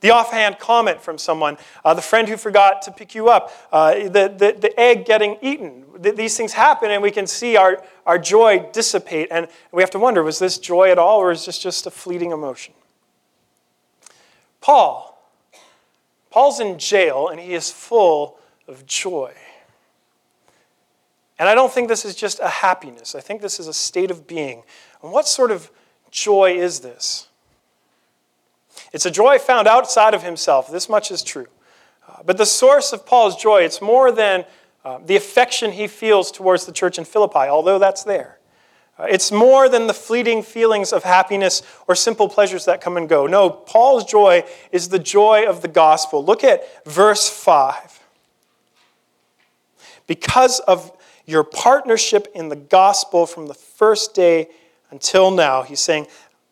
The 0.00 0.10
offhand 0.10 0.58
comment 0.58 1.00
from 1.00 1.16
someone, 1.16 1.56
uh, 1.84 1.94
the 1.94 2.02
friend 2.02 2.28
who 2.28 2.36
forgot 2.36 2.82
to 2.82 2.92
pick 2.92 3.14
you 3.14 3.28
up, 3.28 3.50
uh, 3.72 3.94
the, 3.94 4.34
the, 4.36 4.56
the 4.58 4.72
egg 4.78 5.06
getting 5.06 5.38
eaten. 5.40 5.84
these 5.98 6.36
things 6.36 6.52
happen, 6.52 6.90
and 6.90 7.02
we 7.02 7.10
can 7.10 7.26
see 7.26 7.56
our, 7.56 7.82
our 8.04 8.18
joy 8.18 8.68
dissipate. 8.72 9.28
And 9.30 9.48
we 9.72 9.82
have 9.82 9.90
to 9.92 9.98
wonder 9.98 10.22
was 10.22 10.38
this 10.38 10.58
joy 10.58 10.90
at 10.90 10.98
all, 10.98 11.20
or 11.20 11.30
is 11.30 11.46
this 11.46 11.58
just 11.58 11.86
a 11.86 11.90
fleeting 11.90 12.32
emotion? 12.32 12.74
Paul. 14.60 15.10
Paul's 16.30 16.60
in 16.60 16.78
jail, 16.78 17.28
and 17.28 17.40
he 17.40 17.54
is 17.54 17.70
full 17.70 18.38
of 18.68 18.84
joy. 18.86 19.32
And 21.38 21.48
I 21.48 21.54
don't 21.54 21.72
think 21.72 21.88
this 21.88 22.04
is 22.04 22.14
just 22.14 22.40
a 22.40 22.48
happiness. 22.48 23.14
I 23.14 23.20
think 23.20 23.40
this 23.40 23.58
is 23.58 23.68
a 23.68 23.72
state 23.72 24.10
of 24.10 24.26
being. 24.26 24.62
And 25.02 25.12
what 25.12 25.26
sort 25.26 25.50
of 25.50 25.70
joy 26.14 26.52
is 26.56 26.80
this? 26.80 27.28
It's 28.92 29.04
a 29.04 29.10
joy 29.10 29.38
found 29.38 29.66
outside 29.66 30.14
of 30.14 30.22
himself. 30.22 30.70
This 30.70 30.88
much 30.88 31.10
is 31.10 31.22
true. 31.22 31.48
Uh, 32.08 32.22
but 32.24 32.38
the 32.38 32.46
source 32.46 32.92
of 32.92 33.04
Paul's 33.04 33.36
joy, 33.36 33.62
it's 33.62 33.82
more 33.82 34.12
than 34.12 34.44
uh, 34.84 35.00
the 35.04 35.16
affection 35.16 35.72
he 35.72 35.88
feels 35.88 36.30
towards 36.30 36.66
the 36.66 36.72
church 36.72 36.96
in 36.96 37.04
Philippi, 37.04 37.48
although 37.48 37.80
that's 37.80 38.04
there. 38.04 38.38
Uh, 38.96 39.06
it's 39.10 39.32
more 39.32 39.68
than 39.68 39.88
the 39.88 39.94
fleeting 39.94 40.44
feelings 40.44 40.92
of 40.92 41.02
happiness 41.02 41.62
or 41.88 41.96
simple 41.96 42.28
pleasures 42.28 42.64
that 42.66 42.80
come 42.80 42.96
and 42.96 43.08
go. 43.08 43.26
No, 43.26 43.50
Paul's 43.50 44.04
joy 44.04 44.44
is 44.70 44.90
the 44.90 45.00
joy 45.00 45.44
of 45.48 45.62
the 45.62 45.68
gospel. 45.68 46.24
Look 46.24 46.44
at 46.44 46.62
verse 46.86 47.28
5. 47.28 48.00
Because 50.06 50.60
of 50.60 50.92
your 51.26 51.42
partnership 51.42 52.28
in 52.34 52.50
the 52.50 52.56
gospel 52.56 53.26
from 53.26 53.48
the 53.48 53.54
first 53.54 54.14
day 54.14 54.48
until 54.94 55.32
now, 55.32 55.62
he's 55.62 55.80
saying, 55.80 56.06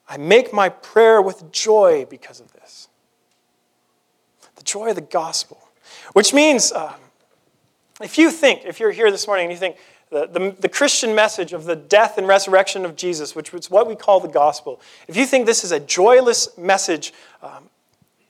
I 0.09 0.17
make 0.17 0.53
my 0.53 0.69
prayer 0.69 1.23
with 1.23 1.53
joy 1.53 2.07
because 2.11 2.41
of 2.41 2.53
this. 2.53 2.89
The 4.57 4.65
joy 4.65 4.89
of 4.89 4.97
the 4.97 5.01
gospel. 5.01 5.63
Which 6.13 6.35
means, 6.35 6.73
uh, 6.73 6.93
if 8.03 8.19
you 8.19 8.33
think, 8.33 8.63
if 8.65 8.81
you're 8.81 8.91
here 8.91 9.13
this 9.13 9.29
morning 9.29 9.45
and 9.45 9.53
you 9.53 9.59
think, 9.59 9.77
the, 10.11 10.27
the, 10.27 10.57
the, 10.59 10.69
Christian 10.69 11.15
message 11.15 11.53
of 11.53 11.65
the 11.67 11.77
death 11.77 12.19
and 12.19 12.27
resurrection 12.27 12.85
of 12.85 12.97
Jesus, 12.97 13.37
which 13.37 13.55
is 13.55 13.71
what 13.71 13.87
we 13.87 13.95
call 13.95 14.19
the 14.19 14.27
gospel, 14.27 14.81
if 15.07 15.17
you 15.17 15.25
think 15.25 15.47
this 15.47 15.63
is 15.63 15.71
a 15.71 15.79
joyless 15.79 16.59
message, 16.59 17.15
um, 17.43 17.71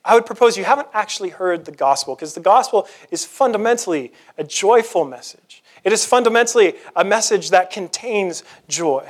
I 0.04 0.14
would 0.14 0.26
propose 0.26 0.58
you 0.58 0.64
haven't 0.64 0.88
actually 0.92 1.30
heard 1.30 1.64
the 1.64 1.72
gospel, 1.72 2.14
because 2.14 2.34
the 2.34 2.40
gospel 2.40 2.86
is 3.10 3.24
fundamentally 3.24 4.12
a 4.36 4.44
joyful 4.44 5.06
message. 5.06 5.62
It 5.84 5.92
is 5.94 6.04
fundamentally 6.04 6.74
a 6.94 7.02
message 7.02 7.48
that 7.48 7.70
contains 7.70 8.44
joy. 8.68 9.08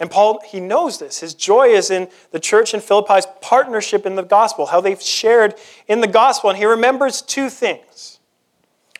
And 0.00 0.10
Paul, 0.10 0.40
he 0.44 0.60
knows 0.60 0.98
this. 0.98 1.20
His 1.20 1.34
joy 1.34 1.68
is 1.68 1.90
in 1.90 2.08
the 2.32 2.40
church 2.40 2.72
in 2.72 2.80
Philippi's 2.80 3.26
partnership 3.42 4.06
in 4.06 4.16
the 4.16 4.22
gospel, 4.22 4.66
how 4.66 4.80
they've 4.80 5.00
shared 5.00 5.54
in 5.86 6.00
the 6.00 6.06
gospel. 6.06 6.48
And 6.48 6.58
he 6.58 6.64
remembers 6.64 7.20
two 7.20 7.50
things. 7.50 8.18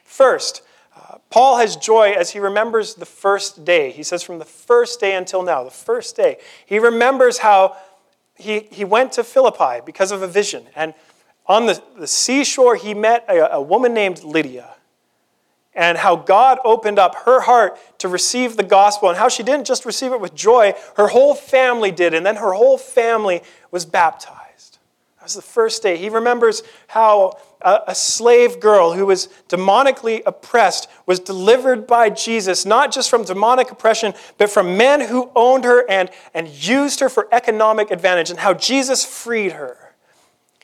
First, 0.05 0.63
uh, 0.95 1.17
Paul 1.31 1.57
has 1.57 1.77
joy 1.77 2.11
as 2.13 2.31
he 2.31 2.39
remembers 2.39 2.95
the 2.95 3.07
first 3.07 3.65
day. 3.65 3.91
He 3.93 4.03
says, 4.03 4.23
from 4.23 4.39
the 4.39 4.45
first 4.45 5.01
day 5.01 5.17
until 5.17 5.43
now, 5.43 5.65
the 5.65 5.71
first 5.71 6.17
day. 6.17 6.37
He 6.67 6.79
remembers 6.79 7.39
how 7.39 7.79
he, 8.37 8.61
he 8.71 8.85
went 8.85 9.13
to 9.13 9.25
Philippi 9.25 9.81
because 9.87 10.13
of 10.13 10.21
a 10.21 10.29
vision. 10.29 10.67
And 10.77 10.93
on 11.47 11.65
the, 11.65 11.83
the 11.99 12.07
seashore, 12.07 12.77
he 12.77 12.93
met 12.93 13.25
a, 13.27 13.55
a 13.55 13.63
woman 13.63 13.95
named 13.95 14.23
Lydia 14.23 14.75
and 15.75 15.99
how 15.99 16.17
God 16.17 16.59
opened 16.65 16.99
up 16.99 17.15
her 17.27 17.41
heart 17.41 17.79
to 17.99 18.09
receive 18.09 18.57
the 18.57 18.63
gospel, 18.63 19.09
and 19.09 19.19
how 19.19 19.29
she 19.29 19.43
didn't 19.43 19.67
just 19.67 19.85
receive 19.85 20.13
it 20.13 20.21
with 20.21 20.35
joy, 20.35 20.75
her 20.97 21.09
whole 21.09 21.35
family 21.35 21.91
did, 21.91 22.13
and 22.15 22.27
then 22.27 22.37
her 22.37 22.53
whole 22.53 22.79
family 22.79 23.43
was 23.71 23.85
baptized. 23.85 24.79
That 25.19 25.25
was 25.25 25.35
the 25.35 25.43
first 25.43 25.83
day. 25.83 25.97
He 25.97 26.09
remembers 26.09 26.63
how 26.89 27.39
a, 27.63 27.95
slave 27.95 28.59
girl 28.59 28.95
who 28.95 29.07
was 29.07 29.29
demonically 29.49 30.23
oppressed 30.25 30.89
was 31.07 31.21
delivered 31.21 31.87
by 31.87 32.09
Jesus, 32.09 32.65
not 32.65 32.91
just 32.91 33.11
from 33.11 33.25
demonic 33.25 33.71
oppression, 33.71 34.15
but 34.39 34.51
from 34.51 34.79
men 34.79 35.03
who 35.03 35.31
owned 35.37 35.65
her 35.65 35.89
and, 35.91 36.11
and 36.33 36.49
used 36.49 37.01
her 37.01 37.09
for 37.09 37.29
economic 37.33 37.91
advantage, 37.91 38.31
and 38.31 38.39
how 38.39 38.55
Jesus 38.55 39.05
freed 39.05 39.53
her. 39.53 39.95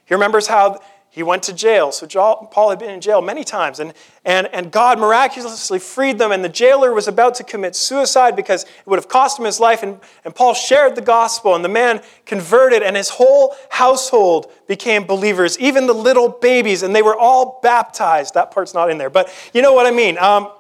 He 0.07 0.15
remembers 0.15 0.47
how 0.47 0.81
he 1.17 1.23
went 1.23 1.43
to 1.45 1.55
jail. 1.55 1.93
So 1.93 2.07
Paul 2.07 2.69
had 2.69 2.79
been 2.79 2.91
in 2.91 3.01
jail 3.01 3.23
many 3.23 3.43
times, 3.43 3.81
and, 3.81 3.95
and, 4.27 4.49
and 4.53 4.71
God 4.71 4.99
miraculously 4.99 5.79
freed 5.79 6.19
them. 6.19 6.31
And 6.31 6.45
the 6.45 6.51
jailer 6.51 6.93
was 6.93 7.09
about 7.09 7.35
to 7.37 7.43
commit 7.43 7.75
suicide 7.75 8.37
because 8.37 8.65
it 8.65 8.87
would 8.87 8.99
have 8.99 9.09
cost 9.09 9.39
him 9.39 9.47
his 9.47 9.59
life. 9.59 9.83
And, 9.83 9.99
and 10.27 10.35
Paul 10.35 10.53
shared 10.53 10.95
the 10.95 11.01
gospel, 11.01 11.55
and 11.55 11.65
the 11.65 11.71
man 11.71 12.03
converted, 12.27 12.83
and 12.83 12.95
his 12.95 13.09
whole 13.09 13.57
household 13.71 14.53
became 14.67 15.05
believers, 15.05 15.59
even 15.59 15.87
the 15.87 15.95
little 15.95 16.29
babies, 16.29 16.83
and 16.83 16.95
they 16.95 17.01
were 17.01 17.17
all 17.17 17.61
baptized. 17.63 18.35
That 18.35 18.51
part's 18.51 18.75
not 18.75 18.91
in 18.91 18.99
there, 18.99 19.09
but 19.09 19.33
you 19.55 19.63
know 19.63 19.73
what 19.73 19.87
I 19.87 19.93
mean. 19.93 20.19
Um, 20.19 20.51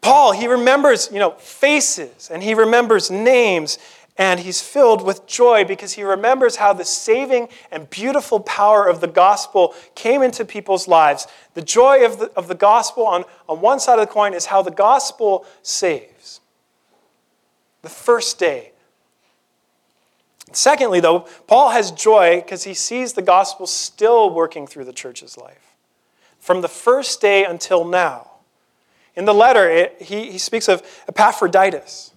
Paul, 0.00 0.32
he 0.32 0.46
remembers, 0.46 1.10
you 1.12 1.18
know, 1.18 1.32
faces, 1.32 2.30
and 2.32 2.42
he 2.42 2.54
remembers 2.54 3.10
names, 3.10 3.78
and 4.20 4.40
he's 4.40 4.60
filled 4.60 5.02
with 5.02 5.26
joy 5.26 5.64
because 5.64 5.94
he 5.94 6.02
remembers 6.02 6.56
how 6.56 6.74
the 6.74 6.84
saving 6.84 7.48
and 7.70 7.88
beautiful 7.88 8.38
power 8.38 8.86
of 8.86 9.00
the 9.00 9.06
gospel 9.06 9.74
came 9.94 10.20
into 10.20 10.44
people's 10.44 10.86
lives. 10.86 11.26
The 11.54 11.62
joy 11.62 12.04
of 12.04 12.18
the, 12.18 12.30
of 12.36 12.46
the 12.46 12.54
gospel 12.54 13.06
on, 13.06 13.24
on 13.48 13.62
one 13.62 13.80
side 13.80 13.98
of 13.98 14.06
the 14.06 14.12
coin 14.12 14.34
is 14.34 14.44
how 14.44 14.60
the 14.60 14.70
gospel 14.70 15.46
saves. 15.62 16.42
The 17.80 17.88
first 17.88 18.38
day. 18.38 18.72
Secondly, 20.52 21.00
though, 21.00 21.20
Paul 21.46 21.70
has 21.70 21.90
joy 21.90 22.42
because 22.42 22.64
he 22.64 22.74
sees 22.74 23.14
the 23.14 23.22
gospel 23.22 23.66
still 23.66 24.28
working 24.28 24.66
through 24.66 24.84
the 24.84 24.92
church's 24.92 25.38
life 25.38 25.76
from 26.38 26.60
the 26.60 26.68
first 26.68 27.22
day 27.22 27.46
until 27.46 27.86
now. 27.86 28.32
In 29.16 29.24
the 29.24 29.32
letter, 29.32 29.70
it, 29.70 29.96
he, 30.02 30.30
he 30.30 30.36
speaks 30.36 30.68
of 30.68 30.82
Epaphroditus. 31.08 32.09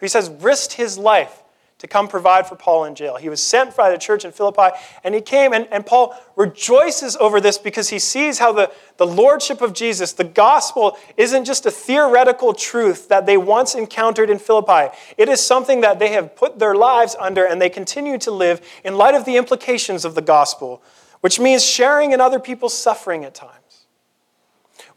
He 0.00 0.08
says, 0.08 0.30
risked 0.30 0.74
his 0.74 0.98
life 0.98 1.42
to 1.78 1.86
come 1.86 2.08
provide 2.08 2.46
for 2.46 2.56
Paul 2.56 2.84
in 2.84 2.94
jail. 2.96 3.16
He 3.16 3.28
was 3.28 3.40
sent 3.40 3.76
by 3.76 3.90
the 3.90 3.98
church 3.98 4.24
in 4.24 4.32
Philippi, 4.32 4.76
and 5.04 5.14
he 5.14 5.20
came, 5.20 5.52
and, 5.52 5.68
and 5.70 5.86
Paul 5.86 6.14
rejoices 6.34 7.16
over 7.16 7.40
this 7.40 7.56
because 7.56 7.88
he 7.88 8.00
sees 8.00 8.40
how 8.40 8.52
the, 8.52 8.72
the 8.96 9.06
lordship 9.06 9.60
of 9.60 9.74
Jesus, 9.74 10.12
the 10.12 10.24
gospel, 10.24 10.98
isn't 11.16 11.44
just 11.44 11.66
a 11.66 11.70
theoretical 11.70 12.52
truth 12.52 13.08
that 13.08 13.26
they 13.26 13.36
once 13.36 13.76
encountered 13.76 14.28
in 14.28 14.40
Philippi. 14.40 14.92
It 15.16 15.28
is 15.28 15.44
something 15.44 15.80
that 15.82 16.00
they 16.00 16.08
have 16.08 16.34
put 16.34 16.58
their 16.58 16.74
lives 16.74 17.14
under 17.18 17.44
and 17.44 17.62
they 17.62 17.70
continue 17.70 18.18
to 18.18 18.32
live 18.32 18.60
in 18.82 18.96
light 18.96 19.14
of 19.14 19.24
the 19.24 19.36
implications 19.36 20.04
of 20.04 20.16
the 20.16 20.22
gospel, 20.22 20.82
which 21.20 21.38
means 21.38 21.64
sharing 21.64 22.10
in 22.10 22.20
other 22.20 22.40
people's 22.40 22.76
suffering 22.76 23.24
at 23.24 23.34
times 23.34 23.67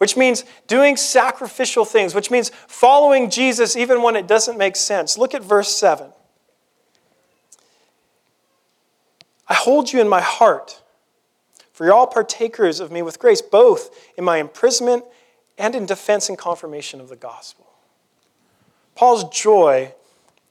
which 0.01 0.17
means 0.17 0.45
doing 0.65 0.97
sacrificial 0.97 1.85
things, 1.85 2.15
which 2.15 2.31
means 2.31 2.49
following 2.65 3.29
Jesus 3.29 3.75
even 3.75 4.01
when 4.01 4.15
it 4.15 4.25
doesn't 4.25 4.57
make 4.57 4.75
sense. 4.75 5.15
Look 5.15 5.35
at 5.35 5.43
verse 5.43 5.77
7. 5.77 6.11
I 9.47 9.53
hold 9.53 9.93
you 9.93 10.01
in 10.01 10.09
my 10.09 10.19
heart, 10.19 10.81
for 11.71 11.85
you're 11.85 11.93
all 11.93 12.07
partakers 12.07 12.79
of 12.79 12.91
me 12.91 13.03
with 13.03 13.19
grace, 13.19 13.43
both 13.43 13.95
in 14.17 14.23
my 14.23 14.37
imprisonment 14.37 15.05
and 15.55 15.75
in 15.75 15.85
defense 15.85 16.29
and 16.29 16.37
confirmation 16.37 16.99
of 16.99 17.07
the 17.07 17.15
gospel. 17.15 17.67
Paul's 18.95 19.25
joy 19.25 19.93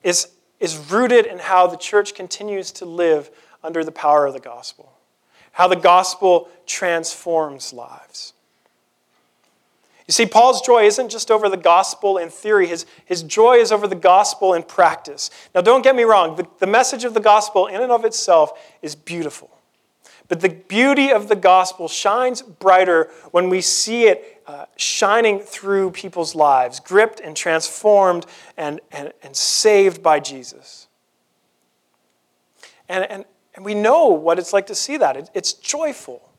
is, 0.05 0.29
is 0.61 0.79
rooted 0.93 1.27
in 1.27 1.41
how 1.41 1.67
the 1.67 1.77
church 1.77 2.15
continues 2.15 2.71
to 2.71 2.85
live 2.85 3.29
under 3.65 3.83
the 3.83 3.91
power 3.91 4.27
of 4.27 4.33
the 4.33 4.39
gospel, 4.39 4.93
how 5.51 5.67
the 5.67 5.75
gospel 5.75 6.49
transforms 6.67 7.73
lives. 7.73 8.33
You 10.11 10.13
see, 10.13 10.27
Paul's 10.27 10.61
joy 10.61 10.87
isn't 10.87 11.09
just 11.09 11.31
over 11.31 11.49
the 11.49 11.57
gospel 11.57 12.19
in 12.19 12.31
theory, 12.31 12.67
his, 12.67 12.85
his 13.05 13.23
joy 13.23 13.59
is 13.59 13.71
over 13.71 13.87
the 13.87 13.95
gospel 13.95 14.55
in 14.55 14.65
practice. 14.65 15.31
Now, 15.55 15.61
don't 15.61 15.83
get 15.83 15.95
me 15.95 16.03
wrong, 16.03 16.35
the, 16.35 16.49
the 16.59 16.67
message 16.67 17.05
of 17.05 17.15
the 17.15 17.21
gospel 17.21 17.69
in 17.69 17.81
and 17.81 17.93
of 17.93 18.05
itself 18.05 18.59
is 18.83 18.97
beautiful. 18.97 19.57
But 20.27 20.41
the 20.41 20.49
beauty 20.49 21.13
of 21.13 21.29
the 21.29 21.37
gospel 21.37 21.87
shines 21.87 22.43
brighter 22.43 23.09
when 23.31 23.49
we 23.49 23.61
see 23.61 24.09
it 24.09 24.43
uh, 24.49 24.65
shining 24.75 25.39
through 25.39 25.93
people's 25.93 26.35
lives, 26.35 26.81
gripped 26.81 27.21
and 27.21 27.37
transformed 27.37 28.27
and, 28.57 28.81
and, 28.91 29.13
and 29.23 29.37
saved 29.37 30.03
by 30.03 30.19
Jesus. 30.19 30.89
And, 32.89 33.05
and, 33.09 33.25
and 33.55 33.65
we 33.65 33.75
know 33.75 34.09
what 34.09 34.41
it's 34.41 34.53
like 34.53 34.67
to 34.67 34.75
see 34.75 34.97
that. 34.97 35.17
It, 35.17 35.31
it's 35.35 35.53
joyful. 35.53 36.30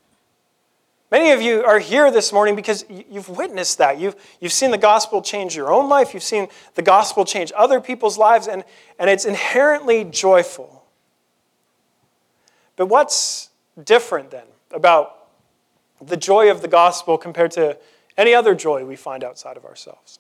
Many 1.11 1.31
of 1.31 1.41
you 1.41 1.61
are 1.65 1.79
here 1.79 2.09
this 2.09 2.31
morning 2.31 2.55
because 2.55 2.85
you've 2.89 3.27
witnessed 3.27 3.79
that. 3.79 3.99
You've, 3.99 4.15
you've 4.39 4.53
seen 4.53 4.71
the 4.71 4.77
gospel 4.77 5.21
change 5.21 5.57
your 5.57 5.69
own 5.69 5.89
life, 5.89 6.13
you've 6.13 6.23
seen 6.23 6.47
the 6.75 6.81
gospel 6.81 7.25
change 7.25 7.51
other 7.53 7.81
people's 7.81 8.17
lives, 8.17 8.47
and, 8.47 8.63
and 8.97 9.09
it's 9.09 9.25
inherently 9.25 10.05
joyful. 10.05 10.85
But 12.77 12.85
what's 12.85 13.49
different 13.83 14.31
then 14.31 14.45
about 14.73 15.27
the 16.01 16.15
joy 16.15 16.49
of 16.49 16.61
the 16.61 16.69
gospel 16.69 17.17
compared 17.17 17.51
to 17.51 17.77
any 18.17 18.33
other 18.33 18.55
joy 18.55 18.85
we 18.85 18.95
find 18.95 19.21
outside 19.21 19.57
of 19.57 19.65
ourselves? 19.65 20.17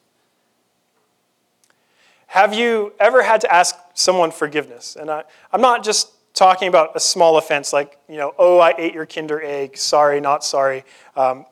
Have 2.27 2.53
you 2.53 2.93
ever 2.99 3.23
had 3.23 3.41
to 3.41 3.53
ask 3.53 3.75
someone 3.93 4.31
forgiveness? 4.31 4.97
And 4.97 5.09
I, 5.09 5.23
I'm 5.53 5.61
not 5.61 5.85
just 5.85 6.11
talking 6.33 6.67
about 6.67 6.95
a 6.95 6.99
small 6.99 7.37
offense 7.37 7.73
like, 7.73 7.97
you 8.07 8.17
know, 8.17 8.33
oh, 8.37 8.59
I 8.59 8.73
ate 8.77 8.93
your 8.93 9.05
Kinder 9.05 9.41
egg, 9.41 9.77
sorry, 9.77 10.21
not 10.21 10.43
sorry. 10.43 10.83
Um, 11.15 11.45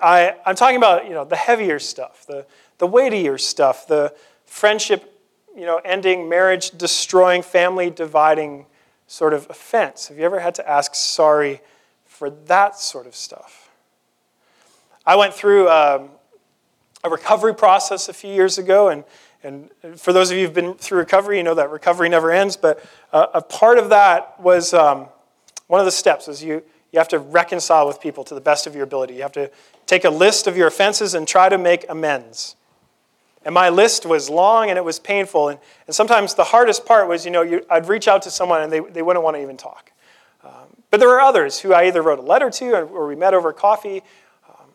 I, 0.00 0.34
I'm 0.44 0.56
talking 0.56 0.76
about, 0.76 1.06
you 1.06 1.12
know, 1.12 1.24
the 1.24 1.36
heavier 1.36 1.78
stuff, 1.78 2.26
the, 2.26 2.46
the 2.78 2.86
weightier 2.86 3.38
stuff, 3.38 3.86
the 3.86 4.14
friendship, 4.44 5.12
you 5.56 5.64
know, 5.64 5.80
ending, 5.84 6.28
marriage 6.28 6.70
destroying, 6.72 7.42
family 7.42 7.88
dividing 7.88 8.66
sort 9.06 9.32
of 9.32 9.48
offense. 9.48 10.08
Have 10.08 10.18
you 10.18 10.24
ever 10.24 10.40
had 10.40 10.54
to 10.56 10.68
ask 10.68 10.94
sorry 10.94 11.60
for 12.04 12.30
that 12.30 12.78
sort 12.78 13.06
of 13.06 13.14
stuff? 13.14 13.70
I 15.06 15.16
went 15.16 15.32
through 15.32 15.68
um, 15.70 16.10
a 17.04 17.08
recovery 17.08 17.54
process 17.54 18.08
a 18.08 18.12
few 18.12 18.32
years 18.32 18.58
ago, 18.58 18.88
and 18.88 19.04
and 19.46 19.70
for 19.96 20.12
those 20.12 20.32
of 20.32 20.36
you 20.36 20.44
who've 20.44 20.54
been 20.54 20.74
through 20.74 20.98
recovery, 20.98 21.36
you 21.38 21.44
know 21.44 21.54
that 21.54 21.70
recovery 21.70 22.08
never 22.08 22.32
ends. 22.32 22.56
But 22.56 22.84
uh, 23.12 23.28
a 23.32 23.40
part 23.40 23.78
of 23.78 23.90
that 23.90 24.40
was 24.40 24.74
um, 24.74 25.06
one 25.68 25.78
of 25.78 25.84
the 25.84 25.92
steps 25.92 26.26
is 26.26 26.42
you, 26.42 26.64
you 26.92 26.98
have 26.98 27.08
to 27.08 27.20
reconcile 27.20 27.86
with 27.86 28.00
people 28.00 28.24
to 28.24 28.34
the 28.34 28.40
best 28.40 28.66
of 28.66 28.74
your 28.74 28.82
ability. 28.82 29.14
You 29.14 29.22
have 29.22 29.32
to 29.32 29.50
take 29.86 30.04
a 30.04 30.10
list 30.10 30.48
of 30.48 30.56
your 30.56 30.66
offenses 30.66 31.14
and 31.14 31.28
try 31.28 31.48
to 31.48 31.58
make 31.58 31.86
amends. 31.88 32.56
And 33.44 33.54
my 33.54 33.68
list 33.68 34.04
was 34.04 34.28
long 34.28 34.68
and 34.68 34.76
it 34.76 34.84
was 34.84 34.98
painful. 34.98 35.50
And, 35.50 35.60
and 35.86 35.94
sometimes 35.94 36.34
the 36.34 36.42
hardest 36.42 36.84
part 36.84 37.08
was, 37.08 37.24
you 37.24 37.30
know, 37.30 37.42
you, 37.42 37.64
I'd 37.70 37.86
reach 37.86 38.08
out 38.08 38.22
to 38.22 38.30
someone 38.32 38.62
and 38.62 38.72
they, 38.72 38.80
they 38.80 39.02
wouldn't 39.02 39.24
want 39.24 39.36
to 39.36 39.42
even 39.42 39.56
talk. 39.56 39.92
Um, 40.42 40.52
but 40.90 40.98
there 40.98 41.08
were 41.08 41.20
others 41.20 41.60
who 41.60 41.72
I 41.72 41.86
either 41.86 42.02
wrote 42.02 42.18
a 42.18 42.22
letter 42.22 42.50
to 42.50 42.74
or 42.74 43.06
we 43.06 43.14
met 43.14 43.32
over 43.32 43.52
coffee 43.52 44.02
um, 44.48 44.66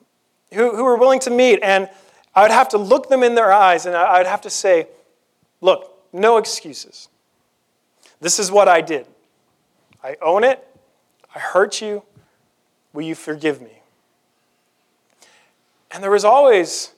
who, 0.53 0.73
who 0.73 0.85
were 0.85 0.95
willing 0.95 1.19
to 1.19 1.29
meet. 1.29 1.59
And 1.61 1.89
I 2.33 2.43
would 2.43 2.51
have 2.51 2.69
to 2.69 2.77
look 2.77 3.09
them 3.09 3.23
in 3.23 3.35
their 3.35 3.51
eyes 3.51 3.85
and 3.85 3.95
I 3.95 4.17
would 4.17 4.27
have 4.27 4.41
to 4.41 4.49
say, 4.49 4.87
Look, 5.59 5.91
no 6.11 6.37
excuses. 6.37 7.07
This 8.19 8.39
is 8.39 8.51
what 8.51 8.67
I 8.67 8.81
did. 8.81 9.05
I 10.03 10.17
own 10.21 10.43
it. 10.43 10.65
I 11.35 11.39
hurt 11.39 11.81
you. 11.81 12.03
Will 12.93 13.03
you 13.03 13.15
forgive 13.15 13.61
me? 13.61 13.81
And 15.91 16.03
there 16.03 16.11
was 16.11 16.25
always 16.25 16.93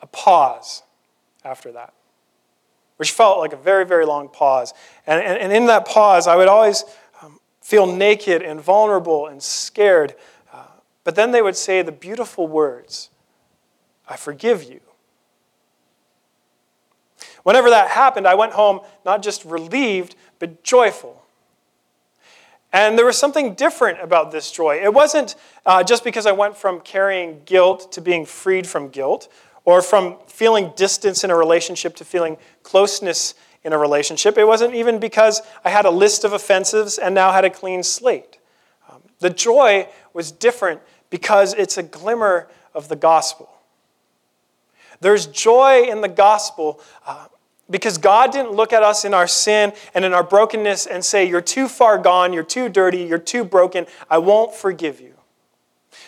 a 0.00 0.06
pause 0.06 0.82
after 1.44 1.72
that, 1.72 1.92
which 2.96 3.10
felt 3.10 3.38
like 3.38 3.52
a 3.52 3.56
very, 3.56 3.84
very 3.84 4.06
long 4.06 4.28
pause. 4.28 4.74
And, 5.06 5.20
and, 5.22 5.38
and 5.38 5.52
in 5.52 5.66
that 5.66 5.86
pause, 5.86 6.26
I 6.26 6.36
would 6.36 6.48
always 6.48 6.84
um, 7.22 7.40
feel 7.60 7.86
naked 7.86 8.42
and 8.42 8.60
vulnerable 8.60 9.26
and 9.26 9.42
scared. 9.42 10.14
Uh, 10.52 10.64
but 11.04 11.14
then 11.14 11.32
they 11.32 11.42
would 11.42 11.56
say 11.56 11.82
the 11.82 11.92
beautiful 11.92 12.46
words 12.46 13.10
I 14.08 14.16
forgive 14.16 14.64
you. 14.64 14.80
Whenever 17.42 17.70
that 17.70 17.88
happened, 17.88 18.26
I 18.26 18.34
went 18.34 18.52
home 18.52 18.80
not 19.04 19.22
just 19.22 19.44
relieved, 19.44 20.16
but 20.38 20.62
joyful. 20.64 21.22
And 22.72 22.98
there 22.98 23.06
was 23.06 23.16
something 23.16 23.54
different 23.54 24.00
about 24.02 24.30
this 24.30 24.50
joy. 24.50 24.82
It 24.82 24.92
wasn't 24.92 25.34
uh, 25.64 25.82
just 25.82 26.04
because 26.04 26.26
I 26.26 26.32
went 26.32 26.56
from 26.56 26.80
carrying 26.80 27.42
guilt 27.44 27.92
to 27.92 28.00
being 28.00 28.26
freed 28.26 28.66
from 28.66 28.88
guilt, 28.88 29.28
or 29.64 29.82
from 29.82 30.16
feeling 30.26 30.72
distance 30.76 31.24
in 31.24 31.30
a 31.30 31.36
relationship 31.36 31.94
to 31.96 32.04
feeling 32.04 32.38
closeness 32.62 33.34
in 33.64 33.74
a 33.74 33.78
relationship. 33.78 34.38
It 34.38 34.46
wasn't 34.46 34.74
even 34.74 34.98
because 34.98 35.42
I 35.62 35.68
had 35.68 35.84
a 35.84 35.90
list 35.90 36.24
of 36.24 36.32
offenses 36.32 36.96
and 36.96 37.14
now 37.14 37.32
had 37.32 37.44
a 37.44 37.50
clean 37.50 37.82
slate. 37.82 38.38
Um, 38.90 39.02
the 39.18 39.28
joy 39.28 39.88
was 40.14 40.32
different 40.32 40.80
because 41.10 41.52
it's 41.52 41.76
a 41.76 41.82
glimmer 41.82 42.48
of 42.72 42.88
the 42.88 42.96
gospel. 42.96 43.50
There's 45.00 45.26
joy 45.26 45.82
in 45.88 46.00
the 46.00 46.08
gospel 46.08 46.80
uh, 47.06 47.26
because 47.70 47.98
God 47.98 48.32
didn't 48.32 48.52
look 48.52 48.72
at 48.72 48.82
us 48.82 49.04
in 49.04 49.14
our 49.14 49.26
sin 49.26 49.72
and 49.94 50.04
in 50.04 50.12
our 50.12 50.24
brokenness 50.24 50.86
and 50.86 51.04
say, 51.04 51.28
You're 51.28 51.40
too 51.40 51.68
far 51.68 51.98
gone, 51.98 52.32
you're 52.32 52.42
too 52.42 52.68
dirty, 52.68 53.02
you're 53.02 53.18
too 53.18 53.44
broken, 53.44 53.86
I 54.10 54.18
won't 54.18 54.54
forgive 54.54 55.00
you. 55.00 55.14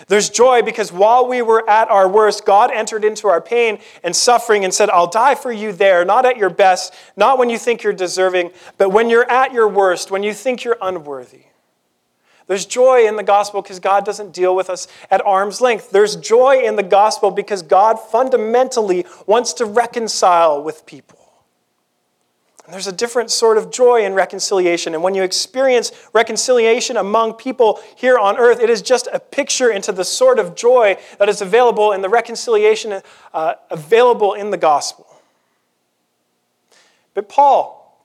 There's 0.08 0.30
joy 0.30 0.62
because 0.62 0.92
while 0.92 1.28
we 1.28 1.42
were 1.42 1.68
at 1.68 1.90
our 1.90 2.08
worst, 2.08 2.46
God 2.46 2.70
entered 2.72 3.04
into 3.04 3.28
our 3.28 3.40
pain 3.40 3.78
and 4.02 4.16
suffering 4.16 4.64
and 4.64 4.72
said, 4.72 4.88
I'll 4.88 5.06
die 5.06 5.34
for 5.34 5.52
you 5.52 5.72
there, 5.72 6.04
not 6.04 6.24
at 6.24 6.36
your 6.38 6.50
best, 6.50 6.94
not 7.16 7.38
when 7.38 7.50
you 7.50 7.58
think 7.58 7.82
you're 7.82 7.92
deserving, 7.92 8.52
but 8.78 8.90
when 8.90 9.10
you're 9.10 9.30
at 9.30 9.52
your 9.52 9.68
worst, 9.68 10.10
when 10.10 10.22
you 10.22 10.32
think 10.32 10.64
you're 10.64 10.78
unworthy. 10.80 11.42
There's 12.50 12.66
joy 12.66 13.06
in 13.06 13.14
the 13.14 13.22
gospel 13.22 13.62
because 13.62 13.78
God 13.78 14.04
doesn't 14.04 14.32
deal 14.32 14.56
with 14.56 14.70
us 14.70 14.88
at 15.08 15.24
arm's 15.24 15.60
length. 15.60 15.92
There's 15.92 16.16
joy 16.16 16.62
in 16.64 16.74
the 16.74 16.82
gospel 16.82 17.30
because 17.30 17.62
God 17.62 17.94
fundamentally 18.00 19.06
wants 19.24 19.52
to 19.52 19.64
reconcile 19.64 20.60
with 20.60 20.84
people. 20.84 21.30
And 22.64 22.74
there's 22.74 22.88
a 22.88 22.92
different 22.92 23.30
sort 23.30 23.56
of 23.56 23.70
joy 23.70 24.04
in 24.04 24.14
reconciliation. 24.14 24.94
And 24.94 25.02
when 25.04 25.14
you 25.14 25.22
experience 25.22 25.92
reconciliation 26.12 26.96
among 26.96 27.34
people 27.34 27.80
here 27.94 28.18
on 28.18 28.36
earth, 28.36 28.58
it 28.58 28.68
is 28.68 28.82
just 28.82 29.06
a 29.12 29.20
picture 29.20 29.70
into 29.70 29.92
the 29.92 30.04
sort 30.04 30.40
of 30.40 30.56
joy 30.56 30.96
that 31.20 31.28
is 31.28 31.40
available 31.40 31.92
in 31.92 32.02
the 32.02 32.08
reconciliation 32.08 33.00
uh, 33.32 33.54
available 33.70 34.34
in 34.34 34.50
the 34.50 34.58
gospel. 34.58 35.06
But 37.14 37.28
Paul, 37.28 37.96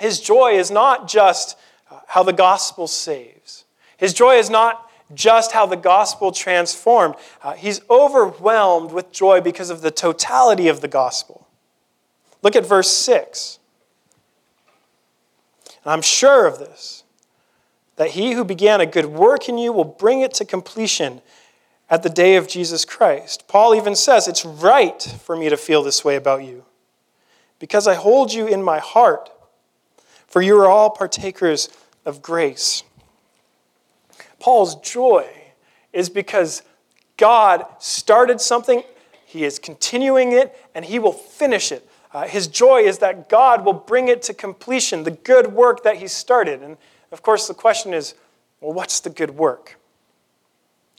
his 0.00 0.20
joy 0.20 0.52
is 0.52 0.70
not 0.70 1.06
just 1.06 1.58
uh, 1.90 2.00
how 2.06 2.22
the 2.22 2.32
gospel 2.32 2.86
saves. 2.86 3.63
His 4.04 4.12
joy 4.12 4.34
is 4.34 4.50
not 4.50 4.90
just 5.14 5.52
how 5.52 5.64
the 5.64 5.78
gospel 5.78 6.30
transformed, 6.30 7.14
uh, 7.42 7.54
he's 7.54 7.80
overwhelmed 7.88 8.92
with 8.92 9.10
joy 9.10 9.40
because 9.40 9.70
of 9.70 9.80
the 9.80 9.90
totality 9.90 10.68
of 10.68 10.82
the 10.82 10.88
gospel. 10.88 11.48
Look 12.42 12.54
at 12.54 12.66
verse 12.66 12.90
6. 12.90 13.58
And 15.82 15.90
I'm 15.90 16.02
sure 16.02 16.46
of 16.46 16.58
this, 16.58 17.04
that 17.96 18.10
he 18.10 18.32
who 18.32 18.44
began 18.44 18.82
a 18.82 18.84
good 18.84 19.06
work 19.06 19.48
in 19.48 19.56
you 19.56 19.72
will 19.72 19.84
bring 19.84 20.20
it 20.20 20.34
to 20.34 20.44
completion 20.44 21.22
at 21.88 22.02
the 22.02 22.10
day 22.10 22.36
of 22.36 22.46
Jesus 22.46 22.84
Christ. 22.84 23.48
Paul 23.48 23.74
even 23.74 23.96
says, 23.96 24.28
It's 24.28 24.44
right 24.44 25.02
for 25.02 25.34
me 25.34 25.48
to 25.48 25.56
feel 25.56 25.82
this 25.82 26.04
way 26.04 26.16
about 26.16 26.44
you, 26.44 26.66
because 27.58 27.86
I 27.86 27.94
hold 27.94 28.34
you 28.34 28.46
in 28.46 28.62
my 28.62 28.80
heart. 28.80 29.30
for 30.26 30.42
you 30.42 30.58
are 30.58 30.68
all 30.68 30.90
partakers 30.90 31.70
of 32.04 32.20
grace. 32.20 32.82
Paul's 34.44 34.74
joy 34.74 35.26
is 35.94 36.10
because 36.10 36.60
God 37.16 37.64
started 37.78 38.42
something, 38.42 38.82
he 39.24 39.42
is 39.42 39.58
continuing 39.58 40.32
it, 40.32 40.54
and 40.74 40.84
he 40.84 40.98
will 40.98 41.14
finish 41.14 41.72
it. 41.72 41.88
Uh, 42.12 42.26
his 42.26 42.46
joy 42.46 42.82
is 42.82 42.98
that 42.98 43.30
God 43.30 43.64
will 43.64 43.72
bring 43.72 44.08
it 44.08 44.20
to 44.24 44.34
completion, 44.34 45.02
the 45.02 45.12
good 45.12 45.54
work 45.54 45.82
that 45.84 45.96
he 45.96 46.06
started. 46.08 46.62
And 46.62 46.76
of 47.10 47.22
course, 47.22 47.48
the 47.48 47.54
question 47.54 47.94
is 47.94 48.16
well, 48.60 48.74
what's 48.74 49.00
the 49.00 49.08
good 49.08 49.30
work? 49.30 49.78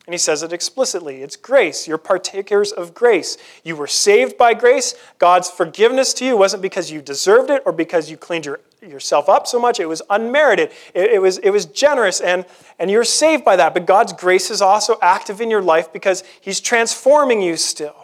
And 0.07 0.13
he 0.15 0.17
says 0.17 0.41
it 0.41 0.51
explicitly 0.51 1.21
it's 1.21 1.35
grace. 1.35 1.87
You're 1.87 1.99
partakers 1.99 2.71
of 2.71 2.95
grace. 2.95 3.37
You 3.63 3.75
were 3.75 3.85
saved 3.85 4.39
by 4.39 4.55
grace. 4.55 4.95
God's 5.19 5.51
forgiveness 5.51 6.15
to 6.15 6.25
you 6.25 6.35
wasn't 6.35 6.63
because 6.63 6.89
you 6.89 6.99
deserved 6.99 7.51
it 7.51 7.61
or 7.63 7.73
because 7.73 8.09
you 8.09 8.17
cleaned 8.17 8.47
your, 8.47 8.59
yourself 8.87 9.29
up 9.29 9.47
so 9.47 9.59
much. 9.59 9.79
It 9.79 9.87
was 9.87 10.01
unmerited, 10.09 10.71
it, 10.93 11.11
it, 11.11 11.21
was, 11.21 11.37
it 11.39 11.49
was 11.49 11.65
generous, 11.65 12.21
and, 12.21 12.45
and 12.79 12.89
you're 12.89 13.03
saved 13.03 13.43
by 13.43 13.55
that. 13.55 13.73
But 13.73 13.85
God's 13.85 14.13
grace 14.13 14.49
is 14.49 14.61
also 14.61 14.97
active 15.01 15.41
in 15.41 15.49
your 15.49 15.61
life 15.61 15.91
because 15.91 16.23
he's 16.41 16.59
transforming 16.59 17.41
you 17.41 17.57
still. 17.57 17.95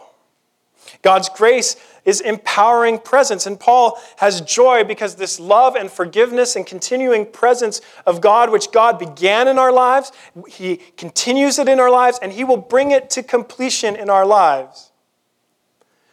God's 1.02 1.28
grace 1.28 1.76
is 2.04 2.20
empowering 2.20 2.98
presence. 2.98 3.46
And 3.46 3.58
Paul 3.58 4.00
has 4.18 4.40
joy 4.40 4.84
because 4.84 5.16
this 5.16 5.38
love 5.40 5.76
and 5.76 5.90
forgiveness 5.90 6.56
and 6.56 6.66
continuing 6.66 7.26
presence 7.26 7.80
of 8.06 8.20
God, 8.20 8.50
which 8.50 8.70
God 8.72 8.98
began 8.98 9.48
in 9.48 9.58
our 9.58 9.72
lives, 9.72 10.12
he 10.48 10.76
continues 10.96 11.58
it 11.58 11.68
in 11.68 11.80
our 11.80 11.90
lives, 11.90 12.18
and 12.22 12.32
he 12.32 12.44
will 12.44 12.56
bring 12.56 12.90
it 12.90 13.10
to 13.10 13.22
completion 13.22 13.96
in 13.96 14.10
our 14.10 14.26
lives. 14.26 14.92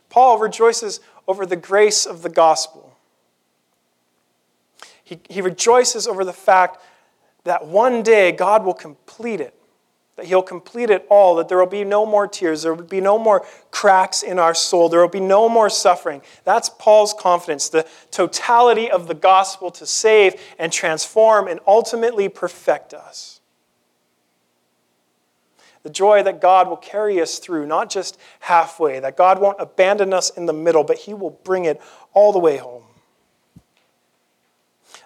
Paul 0.10 0.39
rejoices 0.39 0.99
over 1.27 1.45
the 1.45 1.55
grace 1.55 2.05
of 2.05 2.23
the 2.23 2.29
gospel. 2.29 2.88
He, 5.10 5.19
he 5.30 5.41
rejoices 5.41 6.08
over 6.08 6.24
the 6.24 6.34
fact 6.34 6.82
that 7.43 7.65
one 7.65 8.04
day 8.04 8.32
God 8.32 8.63
will 8.63 8.74
complete 8.74 9.41
it 9.41 9.56
that 10.19 10.26
He'll 10.26 10.43
complete 10.43 10.89
it 10.89 11.06
all, 11.10 11.36
that 11.36 11.48
there 11.48 11.58
will 11.58 11.65
be 11.65 11.86
no 11.86 12.06
more 12.06 12.28
tears, 12.28 12.63
there 12.63 12.74
will 12.74 12.84
be 12.84 13.00
no 13.00 13.17
more 13.17 13.45
cracks 13.72 14.22
in 14.22 14.38
our 14.38 14.54
soul, 14.54 14.89
there 14.89 15.00
will 15.00 15.08
be 15.08 15.22
no 15.22 15.48
more 15.48 15.69
suffering. 15.69 16.22
That's 16.43 16.69
Paul's 16.69 17.13
confidence, 17.17 17.69
the 17.69 17.88
totality 18.12 18.91
of 18.91 19.08
the 19.08 19.13
gospel 19.13 19.72
to 19.72 19.86
save 19.86 20.36
and 20.60 20.74
transform 20.74 21.48
and 21.48 21.62
ultimately 21.65 22.28
perfect 22.28 22.93
us. 22.93 23.39
The 25.84 25.89
joy 25.89 26.22
that 26.24 26.41
God 26.41 26.67
will 26.67 26.76
carry 26.76 27.22
us 27.22 27.39
through, 27.39 27.65
not 27.65 27.89
just 27.89 28.19
halfway, 28.41 29.00
that 29.00 29.15
God 29.15 29.39
won't 29.39 29.62
abandon 29.62 30.13
us 30.13 30.30
in 30.32 30.48
the 30.48 30.54
middle, 30.54 30.84
but 30.84 30.98
He 30.98 31.13
will 31.13 31.39
bring 31.45 31.63
it 31.63 31.82
all 32.12 32.34
the 32.34 32.39
way 32.39 32.58
home. 32.58 32.84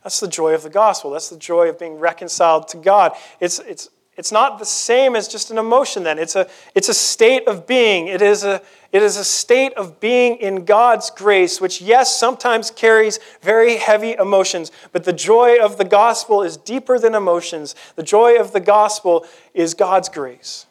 That's 0.03 0.19
the 0.19 0.27
joy 0.27 0.53
of 0.53 0.63
the 0.63 0.69
gospel. 0.69 1.11
That's 1.11 1.29
the 1.29 1.37
joy 1.37 1.69
of 1.69 1.79
being 1.79 1.95
reconciled 1.97 2.67
to 2.69 2.77
God. 2.77 3.13
It's, 3.39 3.59
it's 3.59 3.89
it's 4.15 4.31
not 4.31 4.59
the 4.59 4.65
same 4.65 5.15
as 5.15 5.27
just 5.27 5.49
an 5.49 5.57
emotion 5.57 6.03
then. 6.03 6.19
It's 6.19 6.35
a, 6.35 6.47
it's 6.75 6.87
a 6.87 6.93
state 6.93 7.47
of 7.47 7.65
being. 7.65 8.07
It 8.07 8.21
is 8.21 8.43
a, 8.43 8.61
it 8.91 9.01
is 9.01 9.17
a 9.17 9.23
state 9.23 9.73
of 9.73 9.99
being 9.99 10.35
in 10.35 10.65
God's 10.65 11.09
grace, 11.09 11.59
which, 11.59 11.81
yes, 11.81 12.15
sometimes 12.19 12.69
carries 12.69 13.19
very 13.41 13.77
heavy 13.77 14.13
emotions, 14.13 14.71
but 14.91 15.03
the 15.03 15.13
joy 15.13 15.57
of 15.59 15.77
the 15.77 15.85
gospel 15.85 16.43
is 16.43 16.57
deeper 16.57 16.99
than 16.99 17.15
emotions. 17.15 17.73
The 17.95 18.03
joy 18.03 18.39
of 18.39 18.53
the 18.53 18.59
gospel 18.59 19.25
is 19.55 19.73
God's 19.73 20.09
grace. 20.09 20.67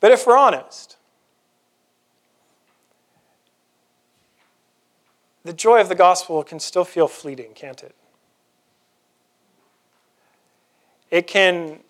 But 0.00 0.10
if 0.10 0.26
we're 0.26 0.38
honest, 0.38 0.96
the 5.44 5.52
joy 5.52 5.80
of 5.80 5.88
the 5.88 5.94
gospel 5.94 6.42
can 6.44 6.60
still 6.60 6.84
feel 6.84 7.08
fleeting, 7.08 7.52
can't 7.54 7.82
it? 7.82 7.94
It 11.10 11.26
can, 11.26 11.80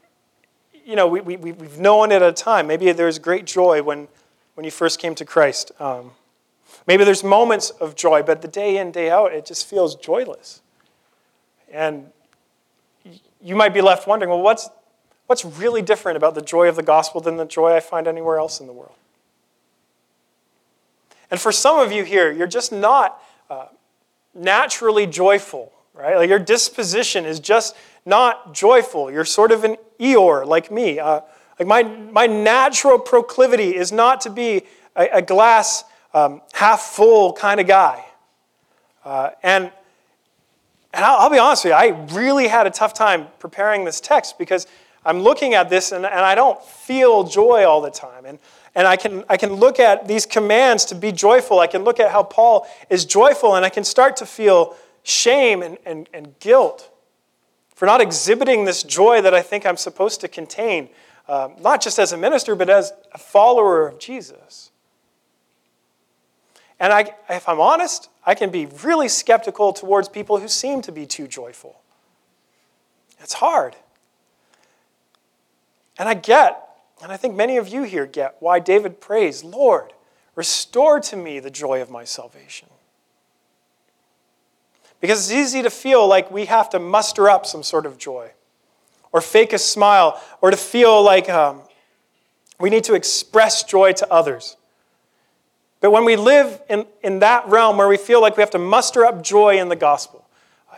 you 0.84 0.96
know, 0.96 1.06
we, 1.06 1.20
we, 1.20 1.36
we've 1.36 1.78
known 1.78 2.10
it 2.10 2.22
at 2.22 2.28
a 2.28 2.32
time. 2.32 2.66
Maybe 2.66 2.90
there's 2.92 3.18
great 3.18 3.44
joy 3.44 3.82
when, 3.82 4.08
when 4.54 4.64
you 4.64 4.70
first 4.70 4.98
came 4.98 5.14
to 5.14 5.24
Christ. 5.24 5.70
Um, 5.78 6.12
maybe 6.86 7.04
there's 7.04 7.22
moments 7.22 7.70
of 7.70 7.94
joy, 7.94 8.22
but 8.22 8.42
the 8.42 8.48
day 8.48 8.78
in, 8.78 8.90
day 8.90 9.10
out, 9.10 9.32
it 9.32 9.46
just 9.46 9.68
feels 9.68 9.94
joyless. 9.94 10.60
And 11.70 12.10
you 13.40 13.54
might 13.54 13.74
be 13.74 13.80
left 13.80 14.08
wondering, 14.08 14.30
well, 14.30 14.42
what's, 14.42 14.70
what's 15.26 15.44
really 15.44 15.82
different 15.82 16.16
about 16.16 16.34
the 16.34 16.42
joy 16.42 16.68
of 16.68 16.76
the 16.76 16.82
gospel 16.82 17.20
than 17.20 17.36
the 17.36 17.44
joy 17.44 17.76
I 17.76 17.80
find 17.80 18.08
anywhere 18.08 18.38
else 18.38 18.60
in 18.60 18.66
the 18.66 18.72
world? 18.72 18.94
And 21.30 21.40
for 21.40 21.52
some 21.52 21.78
of 21.78 21.92
you 21.92 22.04
here, 22.04 22.30
you're 22.30 22.46
just 22.46 22.72
not 22.72 23.22
naturally 24.34 25.06
joyful, 25.06 25.72
right? 25.94 26.16
Like 26.16 26.28
your 26.28 26.38
disposition 26.38 27.24
is 27.24 27.40
just 27.40 27.76
not 28.04 28.54
joyful. 28.54 29.10
You're 29.10 29.24
sort 29.24 29.52
of 29.52 29.64
an 29.64 29.76
Eeyore 30.00 30.46
like 30.46 30.70
me. 30.70 30.98
Uh, 30.98 31.20
like 31.58 31.68
my, 31.68 31.82
my 31.82 32.26
natural 32.26 32.98
proclivity 32.98 33.76
is 33.76 33.92
not 33.92 34.20
to 34.22 34.30
be 34.30 34.62
a, 34.96 35.08
a 35.14 35.22
glass 35.22 35.84
um, 36.14 36.42
half 36.52 36.80
full 36.80 37.32
kind 37.32 37.60
of 37.60 37.66
guy. 37.66 38.04
Uh, 39.04 39.30
and 39.42 39.70
and 40.94 41.04
I'll, 41.04 41.20
I'll, 41.20 41.30
be 41.30 41.38
honest 41.38 41.64
with 41.64 41.70
you, 41.70 41.76
I 41.76 42.06
really 42.12 42.48
had 42.48 42.66
a 42.66 42.70
tough 42.70 42.92
time 42.92 43.28
preparing 43.38 43.84
this 43.84 43.98
text 43.98 44.36
because 44.36 44.66
I'm 45.06 45.20
looking 45.20 45.54
at 45.54 45.70
this 45.70 45.90
and, 45.90 46.04
and 46.04 46.14
I 46.14 46.34
don't 46.34 46.62
feel 46.62 47.24
joy 47.24 47.64
all 47.64 47.80
the 47.80 47.90
time. 47.90 48.26
And, 48.26 48.38
and 48.74 48.86
I, 48.86 48.96
can, 48.96 49.24
I 49.28 49.36
can 49.36 49.52
look 49.52 49.78
at 49.78 50.08
these 50.08 50.24
commands 50.24 50.84
to 50.86 50.94
be 50.94 51.12
joyful. 51.12 51.60
I 51.60 51.66
can 51.66 51.84
look 51.84 52.00
at 52.00 52.10
how 52.10 52.22
Paul 52.22 52.66
is 52.88 53.04
joyful 53.04 53.54
and 53.54 53.64
I 53.64 53.68
can 53.68 53.84
start 53.84 54.16
to 54.16 54.26
feel 54.26 54.76
shame 55.02 55.62
and, 55.62 55.78
and, 55.84 56.08
and 56.14 56.38
guilt 56.38 56.90
for 57.74 57.86
not 57.86 58.00
exhibiting 58.00 58.64
this 58.64 58.82
joy 58.82 59.20
that 59.22 59.34
I 59.34 59.42
think 59.42 59.66
I'm 59.66 59.76
supposed 59.76 60.20
to 60.20 60.28
contain, 60.28 60.88
uh, 61.28 61.48
not 61.60 61.82
just 61.82 61.98
as 61.98 62.12
a 62.12 62.16
minister, 62.16 62.54
but 62.54 62.70
as 62.70 62.92
a 63.12 63.18
follower 63.18 63.88
of 63.88 63.98
Jesus. 63.98 64.70
And 66.78 66.92
I, 66.92 67.14
if 67.28 67.48
I'm 67.48 67.60
honest, 67.60 68.08
I 68.24 68.34
can 68.34 68.50
be 68.50 68.66
really 68.84 69.08
skeptical 69.08 69.72
towards 69.72 70.08
people 70.08 70.38
who 70.38 70.48
seem 70.48 70.80
to 70.82 70.92
be 70.92 71.06
too 71.06 71.26
joyful. 71.26 71.80
It's 73.20 73.34
hard. 73.34 73.76
And 75.98 76.08
I 76.08 76.14
get, 76.14 76.61
and 77.02 77.10
I 77.10 77.16
think 77.16 77.34
many 77.34 77.56
of 77.56 77.68
you 77.68 77.82
here 77.82 78.06
get, 78.06 78.36
why 78.38 78.60
David 78.60 79.00
prays, 79.00 79.42
Lord, 79.42 79.92
restore 80.36 81.00
to 81.00 81.16
me 81.16 81.40
the 81.40 81.50
joy 81.50 81.82
of 81.82 81.90
my 81.90 82.04
salvation. 82.04 82.68
Because 85.00 85.28
it's 85.28 85.36
easy 85.36 85.62
to 85.62 85.70
feel 85.70 86.06
like 86.06 86.30
we 86.30 86.44
have 86.44 86.70
to 86.70 86.78
muster 86.78 87.28
up 87.28 87.44
some 87.44 87.64
sort 87.64 87.86
of 87.86 87.98
joy, 87.98 88.30
or 89.10 89.20
fake 89.20 89.52
a 89.52 89.58
smile, 89.58 90.22
or 90.40 90.52
to 90.52 90.56
feel 90.56 91.02
like 91.02 91.28
um, 91.28 91.62
we 92.60 92.70
need 92.70 92.84
to 92.84 92.94
express 92.94 93.64
joy 93.64 93.92
to 93.94 94.10
others. 94.12 94.56
But 95.80 95.90
when 95.90 96.04
we 96.04 96.14
live 96.14 96.62
in, 96.70 96.86
in 97.02 97.18
that 97.18 97.48
realm 97.48 97.76
where 97.76 97.88
we 97.88 97.96
feel 97.96 98.20
like 98.20 98.36
we 98.36 98.42
have 98.42 98.50
to 98.50 98.58
muster 98.60 99.04
up 99.04 99.24
joy 99.24 99.58
in 99.58 99.68
the 99.68 99.76
gospel, 99.76 100.24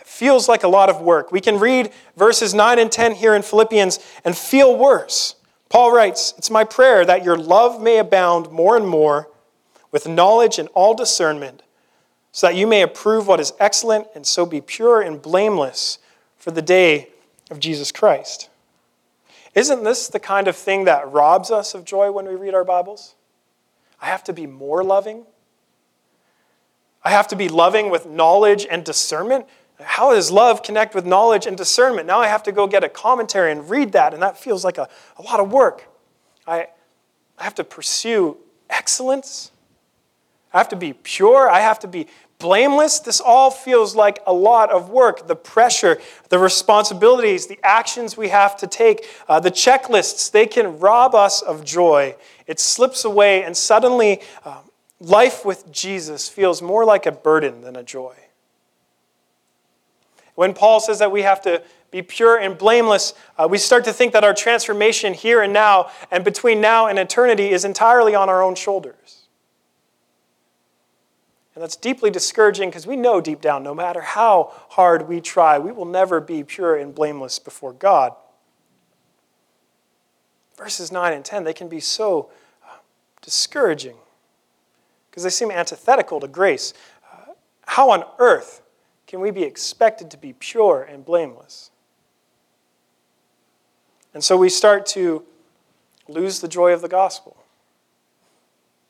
it 0.00 0.06
feels 0.06 0.48
like 0.48 0.64
a 0.64 0.68
lot 0.68 0.88
of 0.88 1.02
work. 1.02 1.30
We 1.30 1.42
can 1.42 1.60
read 1.60 1.92
verses 2.16 2.54
9 2.54 2.78
and 2.78 2.90
10 2.90 3.14
here 3.16 3.34
in 3.34 3.42
Philippians 3.42 3.98
and 4.24 4.34
feel 4.34 4.74
worse. 4.74 5.36
Paul 5.74 5.90
writes, 5.90 6.34
It's 6.38 6.52
my 6.52 6.62
prayer 6.62 7.04
that 7.04 7.24
your 7.24 7.36
love 7.36 7.82
may 7.82 7.98
abound 7.98 8.52
more 8.52 8.76
and 8.76 8.86
more 8.86 9.28
with 9.90 10.06
knowledge 10.06 10.56
and 10.60 10.68
all 10.68 10.94
discernment 10.94 11.64
so 12.30 12.46
that 12.46 12.54
you 12.54 12.64
may 12.64 12.80
approve 12.80 13.26
what 13.26 13.40
is 13.40 13.52
excellent 13.58 14.06
and 14.14 14.24
so 14.24 14.46
be 14.46 14.60
pure 14.60 15.02
and 15.02 15.20
blameless 15.20 15.98
for 16.36 16.52
the 16.52 16.62
day 16.62 17.08
of 17.50 17.58
Jesus 17.58 17.90
Christ. 17.90 18.48
Isn't 19.56 19.82
this 19.82 20.06
the 20.06 20.20
kind 20.20 20.46
of 20.46 20.54
thing 20.54 20.84
that 20.84 21.10
robs 21.10 21.50
us 21.50 21.74
of 21.74 21.84
joy 21.84 22.12
when 22.12 22.28
we 22.28 22.36
read 22.36 22.54
our 22.54 22.62
Bibles? 22.62 23.16
I 24.00 24.06
have 24.06 24.22
to 24.24 24.32
be 24.32 24.46
more 24.46 24.84
loving. 24.84 25.24
I 27.02 27.10
have 27.10 27.26
to 27.26 27.36
be 27.36 27.48
loving 27.48 27.90
with 27.90 28.06
knowledge 28.06 28.64
and 28.70 28.84
discernment. 28.84 29.46
How 29.80 30.12
does 30.12 30.30
love 30.30 30.62
connect 30.62 30.94
with 30.94 31.04
knowledge 31.04 31.46
and 31.46 31.56
discernment? 31.56 32.06
Now 32.06 32.20
I 32.20 32.28
have 32.28 32.42
to 32.44 32.52
go 32.52 32.66
get 32.66 32.84
a 32.84 32.88
commentary 32.88 33.52
and 33.52 33.68
read 33.68 33.92
that, 33.92 34.14
and 34.14 34.22
that 34.22 34.38
feels 34.38 34.64
like 34.64 34.78
a, 34.78 34.88
a 35.16 35.22
lot 35.22 35.40
of 35.40 35.52
work. 35.52 35.88
I, 36.46 36.68
I 37.38 37.44
have 37.44 37.54
to 37.56 37.64
pursue 37.64 38.36
excellence. 38.70 39.50
I 40.52 40.58
have 40.58 40.68
to 40.68 40.76
be 40.76 40.92
pure. 40.92 41.50
I 41.50 41.60
have 41.60 41.80
to 41.80 41.88
be 41.88 42.06
blameless, 42.38 42.98
this 43.00 43.20
all 43.20 43.50
feels 43.50 43.96
like 43.96 44.18
a 44.26 44.32
lot 44.32 44.70
of 44.70 44.90
work. 44.90 45.26
The 45.26 45.36
pressure, 45.36 45.98
the 46.28 46.38
responsibilities, 46.38 47.46
the 47.46 47.58
actions 47.62 48.16
we 48.16 48.28
have 48.28 48.56
to 48.58 48.66
take, 48.66 49.06
uh, 49.28 49.40
the 49.40 49.50
checklists, 49.50 50.30
they 50.30 50.46
can 50.46 50.78
rob 50.78 51.14
us 51.14 51.40
of 51.40 51.64
joy. 51.64 52.16
It 52.46 52.60
slips 52.60 53.04
away, 53.04 53.44
and 53.44 53.56
suddenly 53.56 54.20
um, 54.44 54.58
life 55.00 55.44
with 55.44 55.70
Jesus 55.72 56.28
feels 56.28 56.60
more 56.60 56.84
like 56.84 57.06
a 57.06 57.12
burden 57.12 57.62
than 57.62 57.76
a 57.76 57.82
joy. 57.82 58.14
When 60.34 60.52
Paul 60.52 60.80
says 60.80 60.98
that 60.98 61.12
we 61.12 61.22
have 61.22 61.40
to 61.42 61.62
be 61.90 62.02
pure 62.02 62.36
and 62.36 62.58
blameless, 62.58 63.14
uh, 63.38 63.46
we 63.48 63.58
start 63.58 63.84
to 63.84 63.92
think 63.92 64.12
that 64.14 64.24
our 64.24 64.34
transformation 64.34 65.14
here 65.14 65.42
and 65.42 65.52
now 65.52 65.90
and 66.10 66.24
between 66.24 66.60
now 66.60 66.86
and 66.86 66.98
eternity 66.98 67.50
is 67.50 67.64
entirely 67.64 68.14
on 68.14 68.28
our 68.28 68.42
own 68.42 68.56
shoulders. 68.56 69.28
And 71.54 71.62
that's 71.62 71.76
deeply 71.76 72.10
discouraging 72.10 72.68
because 72.68 72.84
we 72.86 72.96
know 72.96 73.20
deep 73.20 73.40
down, 73.40 73.62
no 73.62 73.74
matter 73.74 74.00
how 74.00 74.52
hard 74.70 75.08
we 75.08 75.20
try, 75.20 75.56
we 75.58 75.70
will 75.70 75.84
never 75.84 76.20
be 76.20 76.42
pure 76.42 76.74
and 76.74 76.92
blameless 76.92 77.38
before 77.38 77.72
God. 77.72 78.12
Verses 80.56 80.90
9 80.90 81.12
and 81.12 81.24
10, 81.24 81.44
they 81.44 81.52
can 81.52 81.68
be 81.68 81.78
so 81.78 82.28
uh, 82.64 82.76
discouraging 83.22 83.96
because 85.10 85.22
they 85.22 85.30
seem 85.30 85.52
antithetical 85.52 86.18
to 86.18 86.26
grace. 86.26 86.74
Uh, 87.12 87.32
how 87.66 87.90
on 87.90 88.02
earth 88.18 88.62
can 89.14 89.20
we 89.20 89.30
be 89.30 89.44
expected 89.44 90.10
to 90.10 90.16
be 90.18 90.32
pure 90.32 90.82
and 90.82 91.04
blameless? 91.04 91.70
And 94.12 94.24
so 94.24 94.36
we 94.36 94.48
start 94.48 94.86
to 94.86 95.22
lose 96.08 96.40
the 96.40 96.48
joy 96.48 96.72
of 96.72 96.80
the 96.80 96.88
gospel 96.88 97.36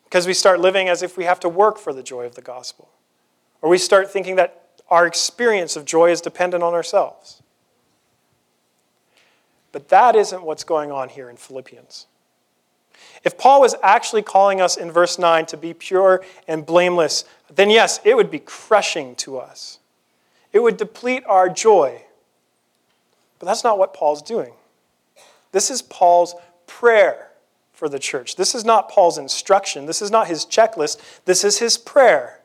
because 0.04 0.26
we 0.26 0.32
start 0.32 0.60
living 0.60 0.88
as 0.88 1.02
if 1.02 1.18
we 1.18 1.24
have 1.24 1.40
to 1.40 1.48
work 1.50 1.76
for 1.76 1.92
the 1.92 2.02
joy 2.02 2.24
of 2.24 2.36
the 2.36 2.40
gospel. 2.40 2.88
Or 3.60 3.68
we 3.68 3.76
start 3.76 4.10
thinking 4.10 4.36
that 4.36 4.80
our 4.88 5.06
experience 5.06 5.76
of 5.76 5.84
joy 5.84 6.10
is 6.10 6.22
dependent 6.22 6.62
on 6.62 6.72
ourselves. 6.72 7.42
But 9.72 9.90
that 9.90 10.16
isn't 10.16 10.42
what's 10.42 10.64
going 10.64 10.90
on 10.90 11.10
here 11.10 11.28
in 11.28 11.36
Philippians. 11.36 12.06
If 13.24 13.36
Paul 13.36 13.60
was 13.60 13.74
actually 13.82 14.22
calling 14.22 14.62
us 14.62 14.78
in 14.78 14.90
verse 14.90 15.18
9 15.18 15.44
to 15.44 15.58
be 15.58 15.74
pure 15.74 16.24
and 16.48 16.64
blameless, 16.64 17.26
then 17.54 17.68
yes, 17.68 18.00
it 18.04 18.16
would 18.16 18.30
be 18.30 18.38
crushing 18.38 19.14
to 19.16 19.36
us. 19.36 19.80
It 20.54 20.62
would 20.62 20.78
deplete 20.78 21.24
our 21.26 21.50
joy. 21.50 22.00
But 23.38 23.46
that's 23.46 23.64
not 23.64 23.76
what 23.76 23.92
Paul's 23.92 24.22
doing. 24.22 24.52
This 25.52 25.68
is 25.68 25.82
Paul's 25.82 26.34
prayer 26.66 27.28
for 27.72 27.88
the 27.88 27.98
church. 27.98 28.36
This 28.36 28.54
is 28.54 28.64
not 28.64 28.88
Paul's 28.88 29.18
instruction. 29.18 29.86
This 29.86 30.00
is 30.00 30.12
not 30.12 30.28
his 30.28 30.46
checklist. 30.46 31.00
This 31.24 31.44
is 31.44 31.58
his 31.58 31.76
prayer. 31.76 32.40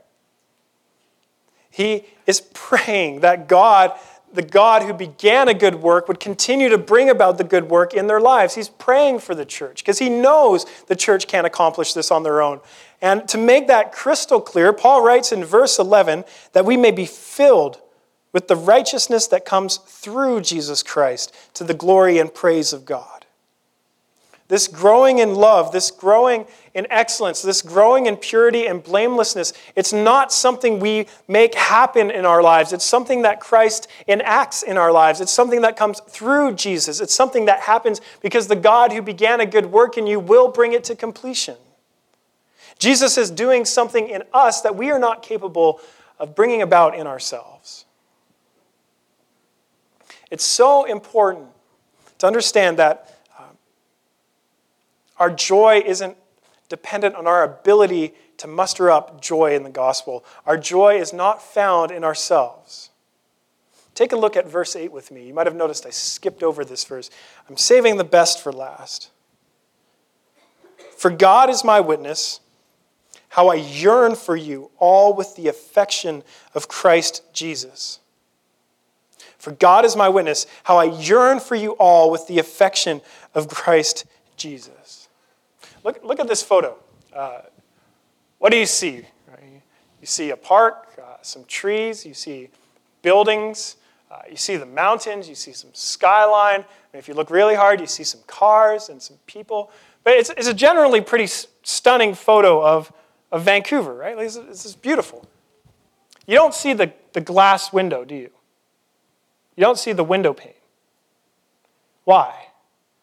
He 1.69 2.06
is 2.26 2.41
praying 2.41 3.19
that 3.19 3.48
God, 3.48 3.93
the 4.34 4.41
God 4.41 4.82
who 4.82 4.93
began 4.93 5.48
a 5.48 5.54
good 5.54 5.76
work, 5.76 6.08
would 6.08 6.19
continue 6.19 6.67
to 6.69 6.80
bring 6.80 7.12
about 7.12 7.38
the 7.38 7.43
good 7.43 7.69
work 7.69 7.93
in 7.93 8.08
their 8.08 8.19
lives. 8.19 8.56
He's 8.56 8.69
praying 8.69 9.19
for 9.19 9.36
the 9.36 9.45
church 9.45 9.84
because 9.84 10.00
he 10.00 10.10
knows 10.10 10.65
the 10.88 10.95
church 10.95 11.28
can't 11.28 11.45
accomplish 11.45 11.93
this 11.93 12.10
on 12.10 12.24
their 12.24 12.41
own. 12.41 12.60
And 13.04 13.28
to 13.30 13.38
make 13.38 13.67
that 13.67 13.91
crystal 13.91 14.41
clear, 14.41 14.74
Paul 14.74 15.04
writes 15.04 15.32
in 15.32 15.45
verse 15.45 15.78
11 15.78 16.26
that 16.54 16.65
we 16.65 16.76
may 16.76 16.91
be 16.91 17.06
filled 17.06 17.80
with 18.32 18.48
the 18.48 18.56
righteousness 18.56 19.28
that 19.28 19.46
comes 19.46 19.78
through 19.78 20.42
Jesus 20.42 20.84
Christ 20.84 21.34
to 21.56 21.63
the 21.63 21.74
glory 21.74 22.20
and 22.20 22.34
praise 22.34 22.74
of 22.74 22.86
God. 22.86 23.20
This 24.50 24.68
growing 24.68 25.20
in 25.20 25.36
love, 25.36 25.72
this 25.72 25.92
growing 25.92 26.46
in 26.74 26.88
excellence, 26.89 27.44
this 27.44 27.62
growing 27.62 28.08
in 28.08 28.18
purity 28.18 28.65
and 28.65 28.84
blamelessness, 28.84 29.54
it's 29.76 29.94
not 29.94 30.34
something 30.34 30.80
we 30.80 31.06
make 31.28 31.54
happen 31.54 32.10
in 32.10 32.26
our 32.26 32.42
lives. 32.42 32.74
It's 32.74 32.84
something 32.84 33.22
that 33.22 33.39
Christ 33.39 33.88
enacts 34.08 34.63
in 34.63 34.76
our 34.76 34.92
lives. 34.92 35.22
It's 35.22 35.32
something 35.32 35.62
that 35.62 35.78
comes 35.78 36.00
through 36.00 36.56
Jesus. 36.56 37.00
It's 37.00 37.13
something 37.13 37.46
that 37.46 37.60
happens 37.62 38.02
because 38.22 38.48
the 38.48 38.56
God 38.56 38.92
who 38.92 39.04
began 39.04 39.39
a 39.39 39.46
good 39.46 39.68
work 39.68 40.00
in 40.00 40.08
you 40.08 40.20
will 40.20 40.48
bring 40.48 40.74
it 40.74 40.84
to 40.86 40.96
completion. 40.96 41.58
Jesus 42.80 43.20
is 43.20 43.30
doing 43.30 43.65
something 43.65 44.10
in 44.10 44.24
us 44.34 44.62
that 44.62 44.76
we 44.76 44.89
are 44.89 45.00
not 45.00 45.22
capable 45.22 45.80
of 46.18 46.34
bringing 46.34 46.63
about 46.63 46.96
in 46.96 47.06
ourselves. 47.06 47.86
It's 50.32 50.44
so 50.44 50.86
important 50.86 51.48
to 52.20 52.28
understand 52.28 52.78
that 52.78 53.15
uh, 53.38 53.44
our 55.18 55.32
joy 55.32 55.82
isn't 55.86 56.18
dependent 56.68 57.15
on 57.15 57.28
our 57.28 57.44
ability 57.44 58.13
to 58.38 58.48
muster 58.48 58.89
up 58.89 59.22
joy 59.22 59.56
in 59.56 59.63
the 59.63 59.70
gospel. 59.70 60.24
Our 60.46 60.58
joy 60.58 61.00
is 61.00 61.12
not 61.12 61.42
found 61.42 61.92
in 61.92 62.04
ourselves. 62.04 62.89
Take 63.96 64.13
a 64.13 64.15
look 64.15 64.38
at 64.38 64.48
verse 64.48 64.76
8 64.76 64.92
with 64.92 65.12
me. 65.12 65.28
You 65.28 65.34
might 65.34 65.48
have 65.48 65.56
noticed 65.56 65.86
I 65.86 65.89
skipped 65.89 66.42
over 66.42 66.63
this 66.63 66.86
verse. 66.86 67.10
I'm 67.50 67.58
saving 67.58 67.98
the 67.98 68.06
best 68.06 68.42
for 68.42 68.54
last. 68.54 69.10
For 70.98 71.10
God 71.10 71.50
is 71.50 71.63
my 71.63 71.82
witness, 71.82 72.39
how 73.30 73.50
I 73.50 73.56
yearn 73.56 74.15
for 74.15 74.36
you, 74.36 74.72
all 74.78 75.13
with 75.13 75.36
the 75.36 75.48
affection 75.48 76.24
of 76.54 76.68
Christ 76.68 77.24
Jesus. 77.34 78.00
For 79.39 79.52
God 79.52 79.86
is 79.86 79.95
my 79.95 80.10
witness, 80.10 80.45
how 80.63 80.78
I 80.78 80.84
yearn 80.84 81.39
for 81.39 81.56
you 81.56 81.71
all 81.71 82.12
with 82.12 82.28
the 82.28 82.38
affection 82.38 83.02
of 83.34 83.47
Christ 83.47 84.06
Jesus. 84.38 85.10
Look, 85.84 86.04
look 86.04 86.19
at 86.19 86.28
this 86.28 86.43
photo. 86.43 86.78
Uh, 87.13 87.41
what 88.38 88.52
do 88.52 88.58
you 88.58 88.65
see? 88.65 89.06
You 90.02 90.08
see 90.08 90.30
a 90.30 90.38
park, 90.38 90.97
uh, 90.97 91.17
some 91.21 91.43
trees, 91.45 92.06
you 92.06 92.13
see 92.13 92.49
buildings, 93.02 93.75
uh, 94.10 94.21
you 94.30 94.38
see 94.38 94.56
the 94.56 94.65
mountains, 94.65 95.28
you 95.28 95.36
see 95.36 95.52
some 95.52 95.71
skyline. 95.73 96.65
if 96.93 97.08
you 97.08 97.13
look 97.13 97.30
really 97.30 97.56
hard, 97.56 97.80
you 97.80 97.88
see 97.88 98.04
some 98.04 98.21
cars 98.25 98.89
and 98.89 99.02
some 99.02 99.17
people. 99.25 99.71
But 100.04 100.13
it's, 100.13 100.30
it's 100.32 100.47
a 100.47 100.54
generally 100.54 101.02
pretty 101.02 101.28
stunning 101.63 102.13
photo 102.13 102.65
of, 102.65 102.91
of 103.32 103.43
Vancouver, 103.43 103.93
right? 103.93 104.17
This 104.17 104.65
is 104.65 104.75
beautiful. 104.75 105.28
You 106.25 106.36
don't 106.36 106.54
see 106.54 106.73
the, 106.73 106.93
the 107.13 107.21
glass 107.21 107.73
window, 107.73 108.06
do 108.06 108.15
you? 108.15 108.30
You 109.60 109.65
don't 109.65 109.78
see 109.78 109.91
the 109.91 110.06
window 110.06 110.32
pane. 110.32 110.54
Why? 112.06 112.34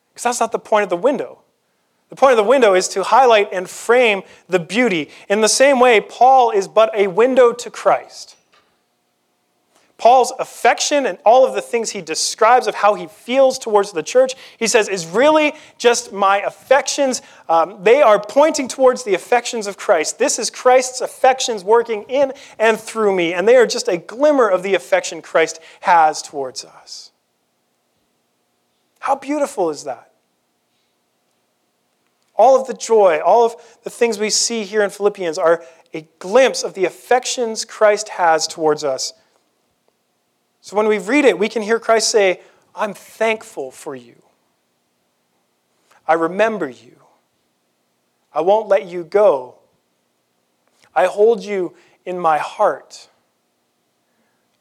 Because 0.09 0.23
that's 0.23 0.41
not 0.41 0.53
the 0.53 0.59
point 0.59 0.85
of 0.85 0.89
the 0.89 0.97
window. 0.97 1.41
The 2.09 2.17
point 2.17 2.31
of 2.33 2.39
the 2.39 2.49
window 2.49 2.73
is 2.73 2.89
to 2.89 3.03
highlight 3.03 3.53
and 3.53 3.69
frame 3.69 4.23
the 4.49 4.59
beauty. 4.59 5.11
In 5.29 5.43
the 5.43 5.51
same 5.51 5.81
way, 5.81 6.01
Paul 6.01 6.53
is 6.53 6.67
but 6.67 6.91
a 6.95 7.09
window 7.09 7.53
to 7.53 7.71
Christ. 7.71 8.36
Paul's 9.99 10.31
affection 10.39 11.07
and 11.07 11.17
all 11.25 11.47
of 11.47 11.55
the 11.55 11.63
things 11.63 11.91
he 11.91 12.03
describes 12.03 12.67
of 12.67 12.75
how 12.75 12.95
he 12.95 13.07
feels 13.07 13.59
towards 13.59 13.93
the 13.93 14.03
church, 14.03 14.35
he 14.59 14.67
says, 14.67 14.91
is 14.91 15.07
really 15.07 15.55
just 15.79 16.13
my 16.13 16.41
affections. 16.41 17.23
Um, 17.49 17.83
they 17.83 18.03
are 18.03 18.21
pointing 18.21 18.69
towards 18.69 19.05
the 19.05 19.15
affections 19.15 19.67
of 19.67 19.79
Christ. 19.79 20.19
This 20.19 20.39
is 20.39 20.51
Christ's 20.51 21.01
affections 21.01 21.65
working 21.65 22.03
in 22.09 22.35
and 22.59 22.79
through 22.79 23.15
me, 23.15 23.33
and 23.33 23.49
they 23.49 23.57
are 23.57 23.67
just 23.67 23.89
a 23.89 23.97
glimmer 23.97 24.49
of 24.49 24.63
the 24.63 24.75
affection 24.75 25.23
Christ 25.23 25.61
has 25.81 26.21
towards 26.21 26.63
us. 26.63 27.11
How 28.99 29.15
beautiful 29.15 29.71
is 29.71 29.85
that? 29.85 30.13
All 32.35 32.61
of 32.61 32.67
the 32.67 32.75
joy, 32.75 33.21
all 33.25 33.47
of 33.47 33.79
the 33.83 33.89
things 33.89 34.19
we 34.19 34.29
see 34.29 34.65
here 34.65 34.83
in 34.83 34.91
Philippians 34.91 35.39
are 35.39 35.65
a 35.95 36.07
glimpse 36.19 36.63
of 36.63 36.75
the 36.75 36.85
affections 36.85 37.65
Christ 37.65 38.11
has 38.11 38.47
towards 38.47 38.85
us. 38.85 39.15
So 40.67 40.75
when 40.75 40.89
we 40.89 40.99
read 40.99 41.25
it, 41.25 41.39
we 41.39 41.49
can 41.49 41.63
hear 41.63 41.79
Christ 41.79 42.11
say, 42.11 42.41
I'm 42.75 42.93
thankful 42.93 43.71
for 43.71 43.95
you. 43.95 44.21
I 46.09 46.15
remember 46.15 46.69
you. 46.69 46.97
I 48.35 48.41
won't 48.41 48.67
let 48.67 48.85
you 48.85 49.05
go. 49.05 49.59
I 50.93 51.07
hold 51.07 51.45
you 51.45 51.77
in 52.05 52.19
my 52.19 52.39
heart. 52.39 53.09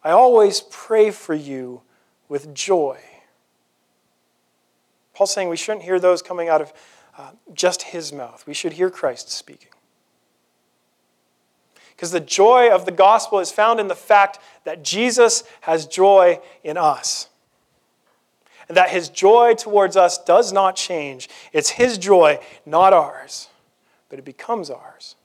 I 0.04 0.12
always 0.12 0.62
pray 0.70 1.10
for 1.10 1.34
you 1.34 1.82
with 2.30 2.54
joy. 2.54 3.00
Paul's 5.16 5.34
saying 5.34 5.50
we 5.50 5.58
shouldn't 5.58 5.86
hear 5.86 6.00
those 6.00 6.22
coming 6.22 6.50
out 6.50 6.62
of 6.62 6.72
uh, 7.18 7.32
just 7.52 7.82
his 7.82 8.14
mouth. 8.14 8.46
We 8.46 8.54
should 8.54 8.74
hear 8.74 8.92
Christ 8.92 9.32
speaking. 9.32 9.75
Because 11.96 12.12
the 12.12 12.20
joy 12.20 12.70
of 12.70 12.86
the 12.86 12.92
gospel 12.92 13.40
is 13.40 13.52
found 13.52 13.80
in 13.80 13.88
the 13.88 13.96
fact 13.96 14.40
that 14.66 14.84
Jesus 14.84 15.44
has 15.62 15.86
joy 15.86 16.40
in 16.64 16.78
us. 16.78 17.30
And 18.68 18.76
that 18.76 18.90
his 18.90 19.10
joy 19.10 19.54
towards 19.54 19.96
us 19.96 20.18
does 20.18 20.52
not 20.52 20.76
change. 20.76 21.30
It's 21.54 21.70
his 21.70 21.98
joy, 21.98 22.40
not 22.66 22.94
ours, 22.94 23.48
but 24.10 24.20
it 24.20 24.26
becomes 24.26 24.70
ours. 24.70 25.16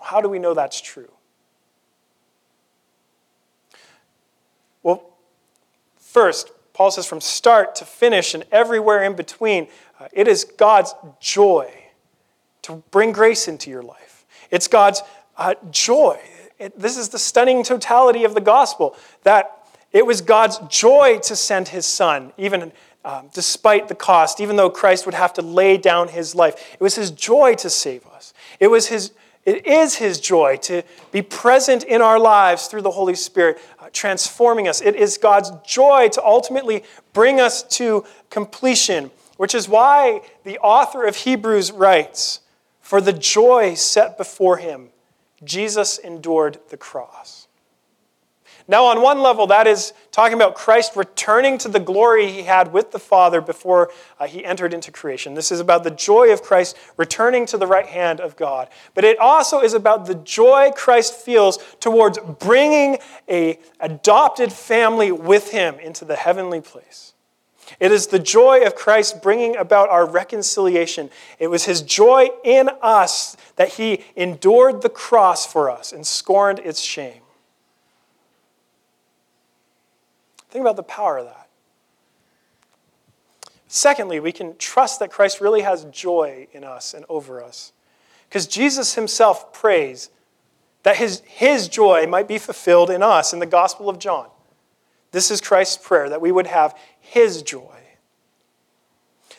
How 0.00 0.20
do 0.20 0.28
we 0.28 0.38
know 0.38 0.52
that's 0.52 0.80
true? 0.80 1.10
Well, 4.82 5.04
first, 5.96 6.50
Paul 6.72 6.90
says 6.90 7.06
from 7.06 7.20
start 7.20 7.74
to 7.76 7.84
finish 7.84 8.34
and 8.34 8.44
everywhere 8.52 9.02
in 9.02 9.14
between, 9.16 9.68
uh, 9.98 10.08
it 10.12 10.28
is 10.28 10.44
God's 10.44 10.94
joy 11.20 11.72
to 12.62 12.82
bring 12.90 13.12
grace 13.12 13.48
into 13.48 13.70
your 13.70 13.82
life. 13.82 14.26
It's 14.50 14.68
God's 14.68 15.02
uh, 15.38 15.54
joy. 15.70 16.20
It, 16.58 16.78
this 16.78 16.96
is 16.96 17.08
the 17.08 17.18
stunning 17.18 17.62
totality 17.62 18.24
of 18.24 18.34
the 18.34 18.40
gospel 18.40 18.96
that 19.22 19.54
it 19.92 20.04
was 20.04 20.20
God's 20.20 20.58
joy 20.68 21.18
to 21.22 21.34
send 21.34 21.68
his 21.68 21.86
son, 21.86 22.32
even 22.36 22.72
um, 23.04 23.30
despite 23.32 23.88
the 23.88 23.94
cost, 23.94 24.40
even 24.40 24.56
though 24.56 24.68
Christ 24.68 25.06
would 25.06 25.14
have 25.14 25.32
to 25.34 25.42
lay 25.42 25.78
down 25.78 26.08
his 26.08 26.34
life. 26.34 26.74
It 26.74 26.80
was 26.80 26.96
his 26.96 27.10
joy 27.10 27.54
to 27.54 27.70
save 27.70 28.06
us. 28.08 28.34
It 28.60 28.66
was 28.66 28.88
his 28.88 29.12
it 29.48 29.66
is 29.66 29.94
His 29.94 30.20
joy 30.20 30.58
to 30.64 30.82
be 31.10 31.22
present 31.22 31.82
in 31.82 32.02
our 32.02 32.18
lives 32.18 32.66
through 32.66 32.82
the 32.82 32.90
Holy 32.90 33.14
Spirit, 33.14 33.58
uh, 33.78 33.88
transforming 33.94 34.68
us. 34.68 34.82
It 34.82 34.94
is 34.94 35.16
God's 35.16 35.50
joy 35.66 36.10
to 36.10 36.22
ultimately 36.22 36.84
bring 37.14 37.40
us 37.40 37.62
to 37.78 38.04
completion, 38.28 39.10
which 39.38 39.54
is 39.54 39.66
why 39.66 40.20
the 40.44 40.58
author 40.58 41.06
of 41.06 41.16
Hebrews 41.16 41.72
writes, 41.72 42.40
For 42.82 43.00
the 43.00 43.14
joy 43.14 43.72
set 43.72 44.18
before 44.18 44.58
him, 44.58 44.90
Jesus 45.44 45.98
endured 45.98 46.58
the 46.68 46.76
cross. 46.76 47.48
Now, 48.70 48.84
on 48.84 49.00
one 49.00 49.20
level, 49.20 49.46
that 49.46 49.66
is 49.66 49.94
talking 50.10 50.34
about 50.34 50.54
Christ 50.54 50.94
returning 50.94 51.56
to 51.58 51.68
the 51.68 51.80
glory 51.80 52.30
he 52.30 52.42
had 52.42 52.70
with 52.70 52.90
the 52.90 52.98
Father 52.98 53.40
before 53.40 53.90
uh, 54.20 54.26
he 54.26 54.44
entered 54.44 54.74
into 54.74 54.92
creation. 54.92 55.32
This 55.32 55.50
is 55.50 55.58
about 55.58 55.84
the 55.84 55.90
joy 55.90 56.30
of 56.32 56.42
Christ 56.42 56.76
returning 56.98 57.46
to 57.46 57.56
the 57.56 57.66
right 57.66 57.86
hand 57.86 58.20
of 58.20 58.36
God. 58.36 58.68
But 58.92 59.04
it 59.04 59.18
also 59.18 59.60
is 59.60 59.72
about 59.72 60.04
the 60.04 60.16
joy 60.16 60.70
Christ 60.76 61.14
feels 61.14 61.58
towards 61.80 62.18
bringing 62.18 62.98
a 63.26 63.58
adopted 63.80 64.52
family 64.52 65.12
with 65.12 65.50
him 65.50 65.78
into 65.78 66.04
the 66.04 66.16
heavenly 66.16 66.60
place. 66.60 67.14
It 67.80 67.92
is 67.92 68.08
the 68.08 68.18
joy 68.18 68.64
of 68.64 68.74
Christ 68.74 69.22
bringing 69.22 69.56
about 69.56 69.88
our 69.88 70.08
reconciliation. 70.08 71.10
It 71.38 71.48
was 71.48 71.64
his 71.64 71.82
joy 71.82 72.28
in 72.44 72.70
us 72.82 73.36
that 73.56 73.74
he 73.74 74.04
endured 74.16 74.82
the 74.82 74.88
cross 74.88 75.50
for 75.50 75.70
us 75.70 75.92
and 75.92 76.06
scorned 76.06 76.58
its 76.60 76.80
shame. 76.80 77.22
Think 80.50 80.62
about 80.62 80.76
the 80.76 80.82
power 80.82 81.18
of 81.18 81.26
that. 81.26 81.48
Secondly, 83.68 84.18
we 84.18 84.32
can 84.32 84.56
trust 84.56 84.98
that 85.00 85.10
Christ 85.10 85.40
really 85.40 85.60
has 85.60 85.84
joy 85.84 86.48
in 86.52 86.64
us 86.64 86.94
and 86.94 87.04
over 87.08 87.42
us. 87.42 87.72
Because 88.28 88.46
Jesus 88.46 88.94
himself 88.94 89.52
prays 89.52 90.10
that 90.84 90.96
his, 90.96 91.20
his 91.26 91.68
joy 91.68 92.06
might 92.06 92.26
be 92.26 92.38
fulfilled 92.38 92.88
in 92.88 93.02
us 93.02 93.32
in 93.32 93.40
the 93.40 93.46
Gospel 93.46 93.90
of 93.90 93.98
John. 93.98 94.28
This 95.10 95.30
is 95.30 95.40
Christ's 95.40 95.78
prayer, 95.78 96.08
that 96.08 96.20
we 96.20 96.32
would 96.32 96.46
have 96.46 96.76
his 97.00 97.42
joy. 97.42 97.74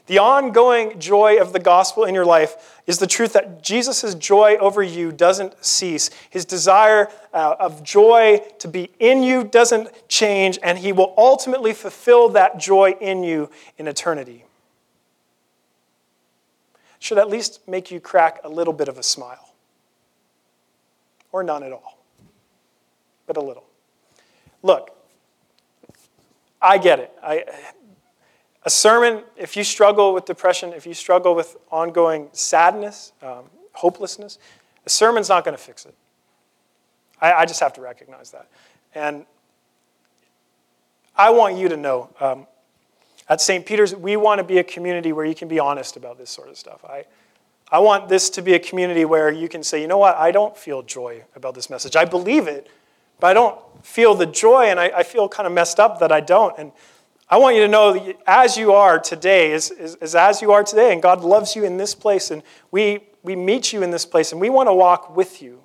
The 0.08 0.18
ongoing 0.18 1.00
joy 1.00 1.40
of 1.40 1.54
the 1.54 1.60
gospel 1.60 2.04
in 2.04 2.16
your 2.16 2.26
life 2.26 2.82
is 2.88 2.98
the 2.98 3.06
truth 3.06 3.34
that 3.34 3.62
Jesus' 3.62 4.16
joy 4.16 4.58
over 4.58 4.82
you 4.82 5.12
doesn't 5.12 5.64
cease. 5.64 6.10
His 6.32 6.46
desire 6.46 7.10
uh, 7.32 7.58
of 7.60 7.84
joy 7.84 8.42
to 8.58 8.68
be 8.68 8.90
in 8.98 9.22
you 9.22 9.44
doesn't 9.44 9.90
change, 10.08 10.58
and 10.64 10.80
he 10.80 10.92
will 10.92 11.14
ultimately 11.16 11.74
fulfill 11.74 12.30
that 12.30 12.58
joy 12.58 12.96
in 13.00 13.24
you 13.24 13.52
in 13.78 13.88
eternity. 13.88 14.46
Should 16.98 17.20
at 17.20 17.30
least 17.30 17.68
make 17.68 17.92
you 17.92 18.00
crack 18.00 18.40
a 18.44 18.50
little 18.50 18.74
bit 18.74 18.88
of 18.88 18.98
a 18.98 19.04
smile, 19.04 19.54
or 21.32 21.44
none 21.44 21.62
at 21.62 21.72
all, 21.72 22.00
but 23.28 23.38
a 23.38 23.42
little. 23.42 23.66
Look, 24.64 24.99
I 26.62 26.78
get 26.78 27.00
it. 27.00 27.12
I, 27.24 27.46
a 28.64 28.70
sermon, 28.70 29.24
if 29.38 29.56
you 29.56 29.64
struggle 29.64 30.14
with 30.14 30.26
depression, 30.26 30.74
if 30.74 30.86
you 30.86 30.94
struggle 30.94 31.34
with 31.34 31.58
ongoing 31.72 32.30
sadness, 32.34 33.14
um, 33.22 33.46
hopelessness, 33.74 34.38
a 34.86 34.90
sermon's 34.90 35.30
not 35.30 35.46
going 35.46 35.56
to 35.56 35.64
fix 35.64 35.86
it. 35.86 35.96
I, 37.22 37.34
I, 37.34 37.46
just 37.46 37.60
have 37.60 37.74
to 37.74 37.82
recognize 37.82 38.32
that. 38.32 38.48
And 38.94 39.26
I 41.16 41.30
want 41.30 41.58
you 41.58 41.70
to 41.70 41.78
know 41.78 42.10
um, 42.20 42.48
at 43.28 43.42
St. 43.42 43.66
Peter's, 43.66 43.96
we 43.96 44.16
want 44.16 44.40
to 44.40 44.44
be 44.44 44.58
a 44.58 44.64
community 44.64 45.14
where 45.14 45.26
you 45.26 45.36
can 45.36 45.48
be 45.48 45.60
honest 45.60 45.96
about 45.96 46.18
this 46.18 46.30
sort 46.30 46.50
of 46.50 46.58
stuff. 46.58 46.84
I, 46.84 47.06
I 47.72 47.80
want 47.80 48.10
this 48.10 48.30
to 48.32 48.42
be 48.42 48.54
a 48.54 48.60
community 48.60 49.06
where 49.06 49.32
you 49.32 49.48
can 49.48 49.64
say, 49.64 49.82
you 49.82 49.88
know 49.88 49.98
what, 49.98 50.16
I 50.16 50.32
don't 50.32 50.58
feel 50.58 50.82
joy 50.82 51.24
about 51.36 51.56
this 51.56 51.70
message. 51.70 51.96
I 51.96 52.06
believe 52.06 52.48
it, 52.48 52.68
but 53.20 53.28
I 53.28 53.34
don't 53.34 53.60
feel 53.86 54.16
the 54.16 54.26
joy, 54.26 54.66
and 54.66 54.80
I, 54.80 54.86
I 54.88 55.04
feel 55.04 55.28
kind 55.30 55.48
of 55.48 55.54
messed 55.54 55.80
up 55.80 56.00
that 56.00 56.12
I 56.12 56.22
don't. 56.22 56.58
And 56.58 56.72
I 57.30 57.38
want 57.38 57.56
you 57.56 57.62
to 57.62 57.68
know 57.68 57.94
that 57.94 58.18
as 58.26 58.58
you 58.58 58.74
are 58.74 59.00
today 59.00 59.52
is, 59.52 59.72
is, 59.72 59.96
is, 59.96 60.16
as 60.16 60.42
you 60.42 60.52
are 60.52 60.64
today, 60.64 60.94
and 60.94 61.02
God 61.02 61.24
loves 61.24 61.56
you 61.56 61.64
in 61.64 61.78
this 61.78 61.94
place, 61.94 62.32
and 62.32 62.44
we, 62.72 63.00
we 63.24 63.36
meet 63.36 63.72
you 63.72 63.84
in 63.84 63.92
this 63.92 64.06
place, 64.06 64.32
and 64.32 64.42
we 64.42 64.50
want 64.50 64.68
to 64.68 64.74
walk 64.74 65.16
with 65.16 65.42
you 65.42 65.62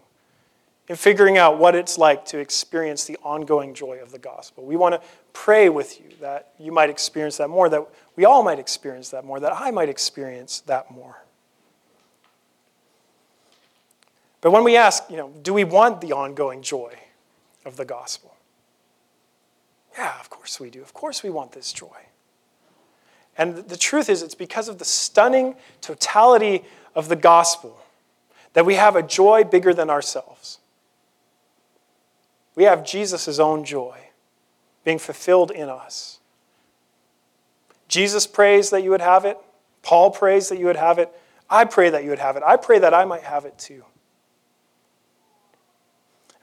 in 0.88 0.96
figuring 0.96 1.38
out 1.38 1.58
what 1.58 1.74
it's 1.74 1.96
like 1.96 2.26
to 2.26 2.38
experience 2.38 3.04
the 3.04 3.16
ongoing 3.22 3.72
joy 3.72 3.98
of 4.02 4.12
the 4.12 4.18
gospel. 4.18 4.64
We 4.64 4.76
want 4.76 4.94
to 4.94 5.00
pray 5.32 5.70
with 5.70 5.98
you 5.98 6.06
that 6.20 6.52
you 6.58 6.72
might 6.72 6.90
experience 6.90 7.38
that 7.38 7.48
more, 7.48 7.70
that 7.70 7.86
we 8.16 8.26
all 8.26 8.42
might 8.42 8.58
experience 8.58 9.08
that 9.10 9.24
more, 9.24 9.40
that 9.40 9.52
I 9.54 9.70
might 9.70 9.88
experience 9.88 10.60
that 10.66 10.90
more. 10.90 11.22
But 14.42 14.50
when 14.50 14.62
we 14.62 14.76
ask, 14.76 15.04
you 15.08 15.16
know, 15.16 15.32
do 15.40 15.54
we 15.54 15.64
want 15.64 16.02
the 16.02 16.12
ongoing 16.12 16.60
joy 16.60 16.94
of 17.64 17.76
the 17.76 17.84
gospel? 17.84 18.34
Yeah, 19.96 20.18
of 20.20 20.30
course 20.30 20.58
we 20.58 20.70
do. 20.70 20.82
Of 20.82 20.92
course 20.92 21.22
we 21.22 21.30
want 21.30 21.52
this 21.52 21.72
joy. 21.72 22.06
And 23.36 23.56
the 23.56 23.76
truth 23.76 24.08
is, 24.08 24.22
it's 24.22 24.34
because 24.34 24.68
of 24.68 24.78
the 24.78 24.84
stunning 24.84 25.56
totality 25.80 26.64
of 26.94 27.08
the 27.08 27.16
gospel 27.16 27.80
that 28.52 28.64
we 28.64 28.74
have 28.74 28.96
a 28.96 29.02
joy 29.02 29.44
bigger 29.44 29.74
than 29.74 29.90
ourselves. 29.90 30.58
We 32.54 32.64
have 32.64 32.84
Jesus' 32.84 33.38
own 33.38 33.64
joy 33.64 33.98
being 34.84 34.98
fulfilled 34.98 35.50
in 35.50 35.68
us. 35.68 36.20
Jesus 37.88 38.26
prays 38.26 38.70
that 38.70 38.82
you 38.82 38.90
would 38.90 39.00
have 39.00 39.24
it. 39.24 39.38
Paul 39.82 40.10
prays 40.10 40.48
that 40.48 40.58
you 40.58 40.66
would 40.66 40.76
have 40.76 40.98
it. 40.98 41.10
I 41.50 41.64
pray 41.64 41.90
that 41.90 42.04
you 42.04 42.10
would 42.10 42.18
have 42.18 42.36
it. 42.36 42.42
I 42.44 42.56
pray 42.56 42.78
that 42.78 42.94
I 42.94 43.04
might 43.04 43.22
have 43.22 43.44
it 43.44 43.58
too. 43.58 43.84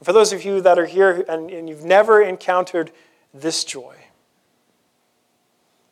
And 0.01 0.05
for 0.07 0.13
those 0.13 0.33
of 0.33 0.43
you 0.43 0.61
that 0.61 0.79
are 0.79 0.87
here 0.87 1.23
and, 1.29 1.51
and 1.51 1.69
you've 1.69 1.85
never 1.85 2.23
encountered 2.23 2.91
this 3.35 3.63
joy. 3.63 3.95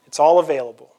It's 0.07 0.19
all 0.19 0.39
available. 0.39 0.95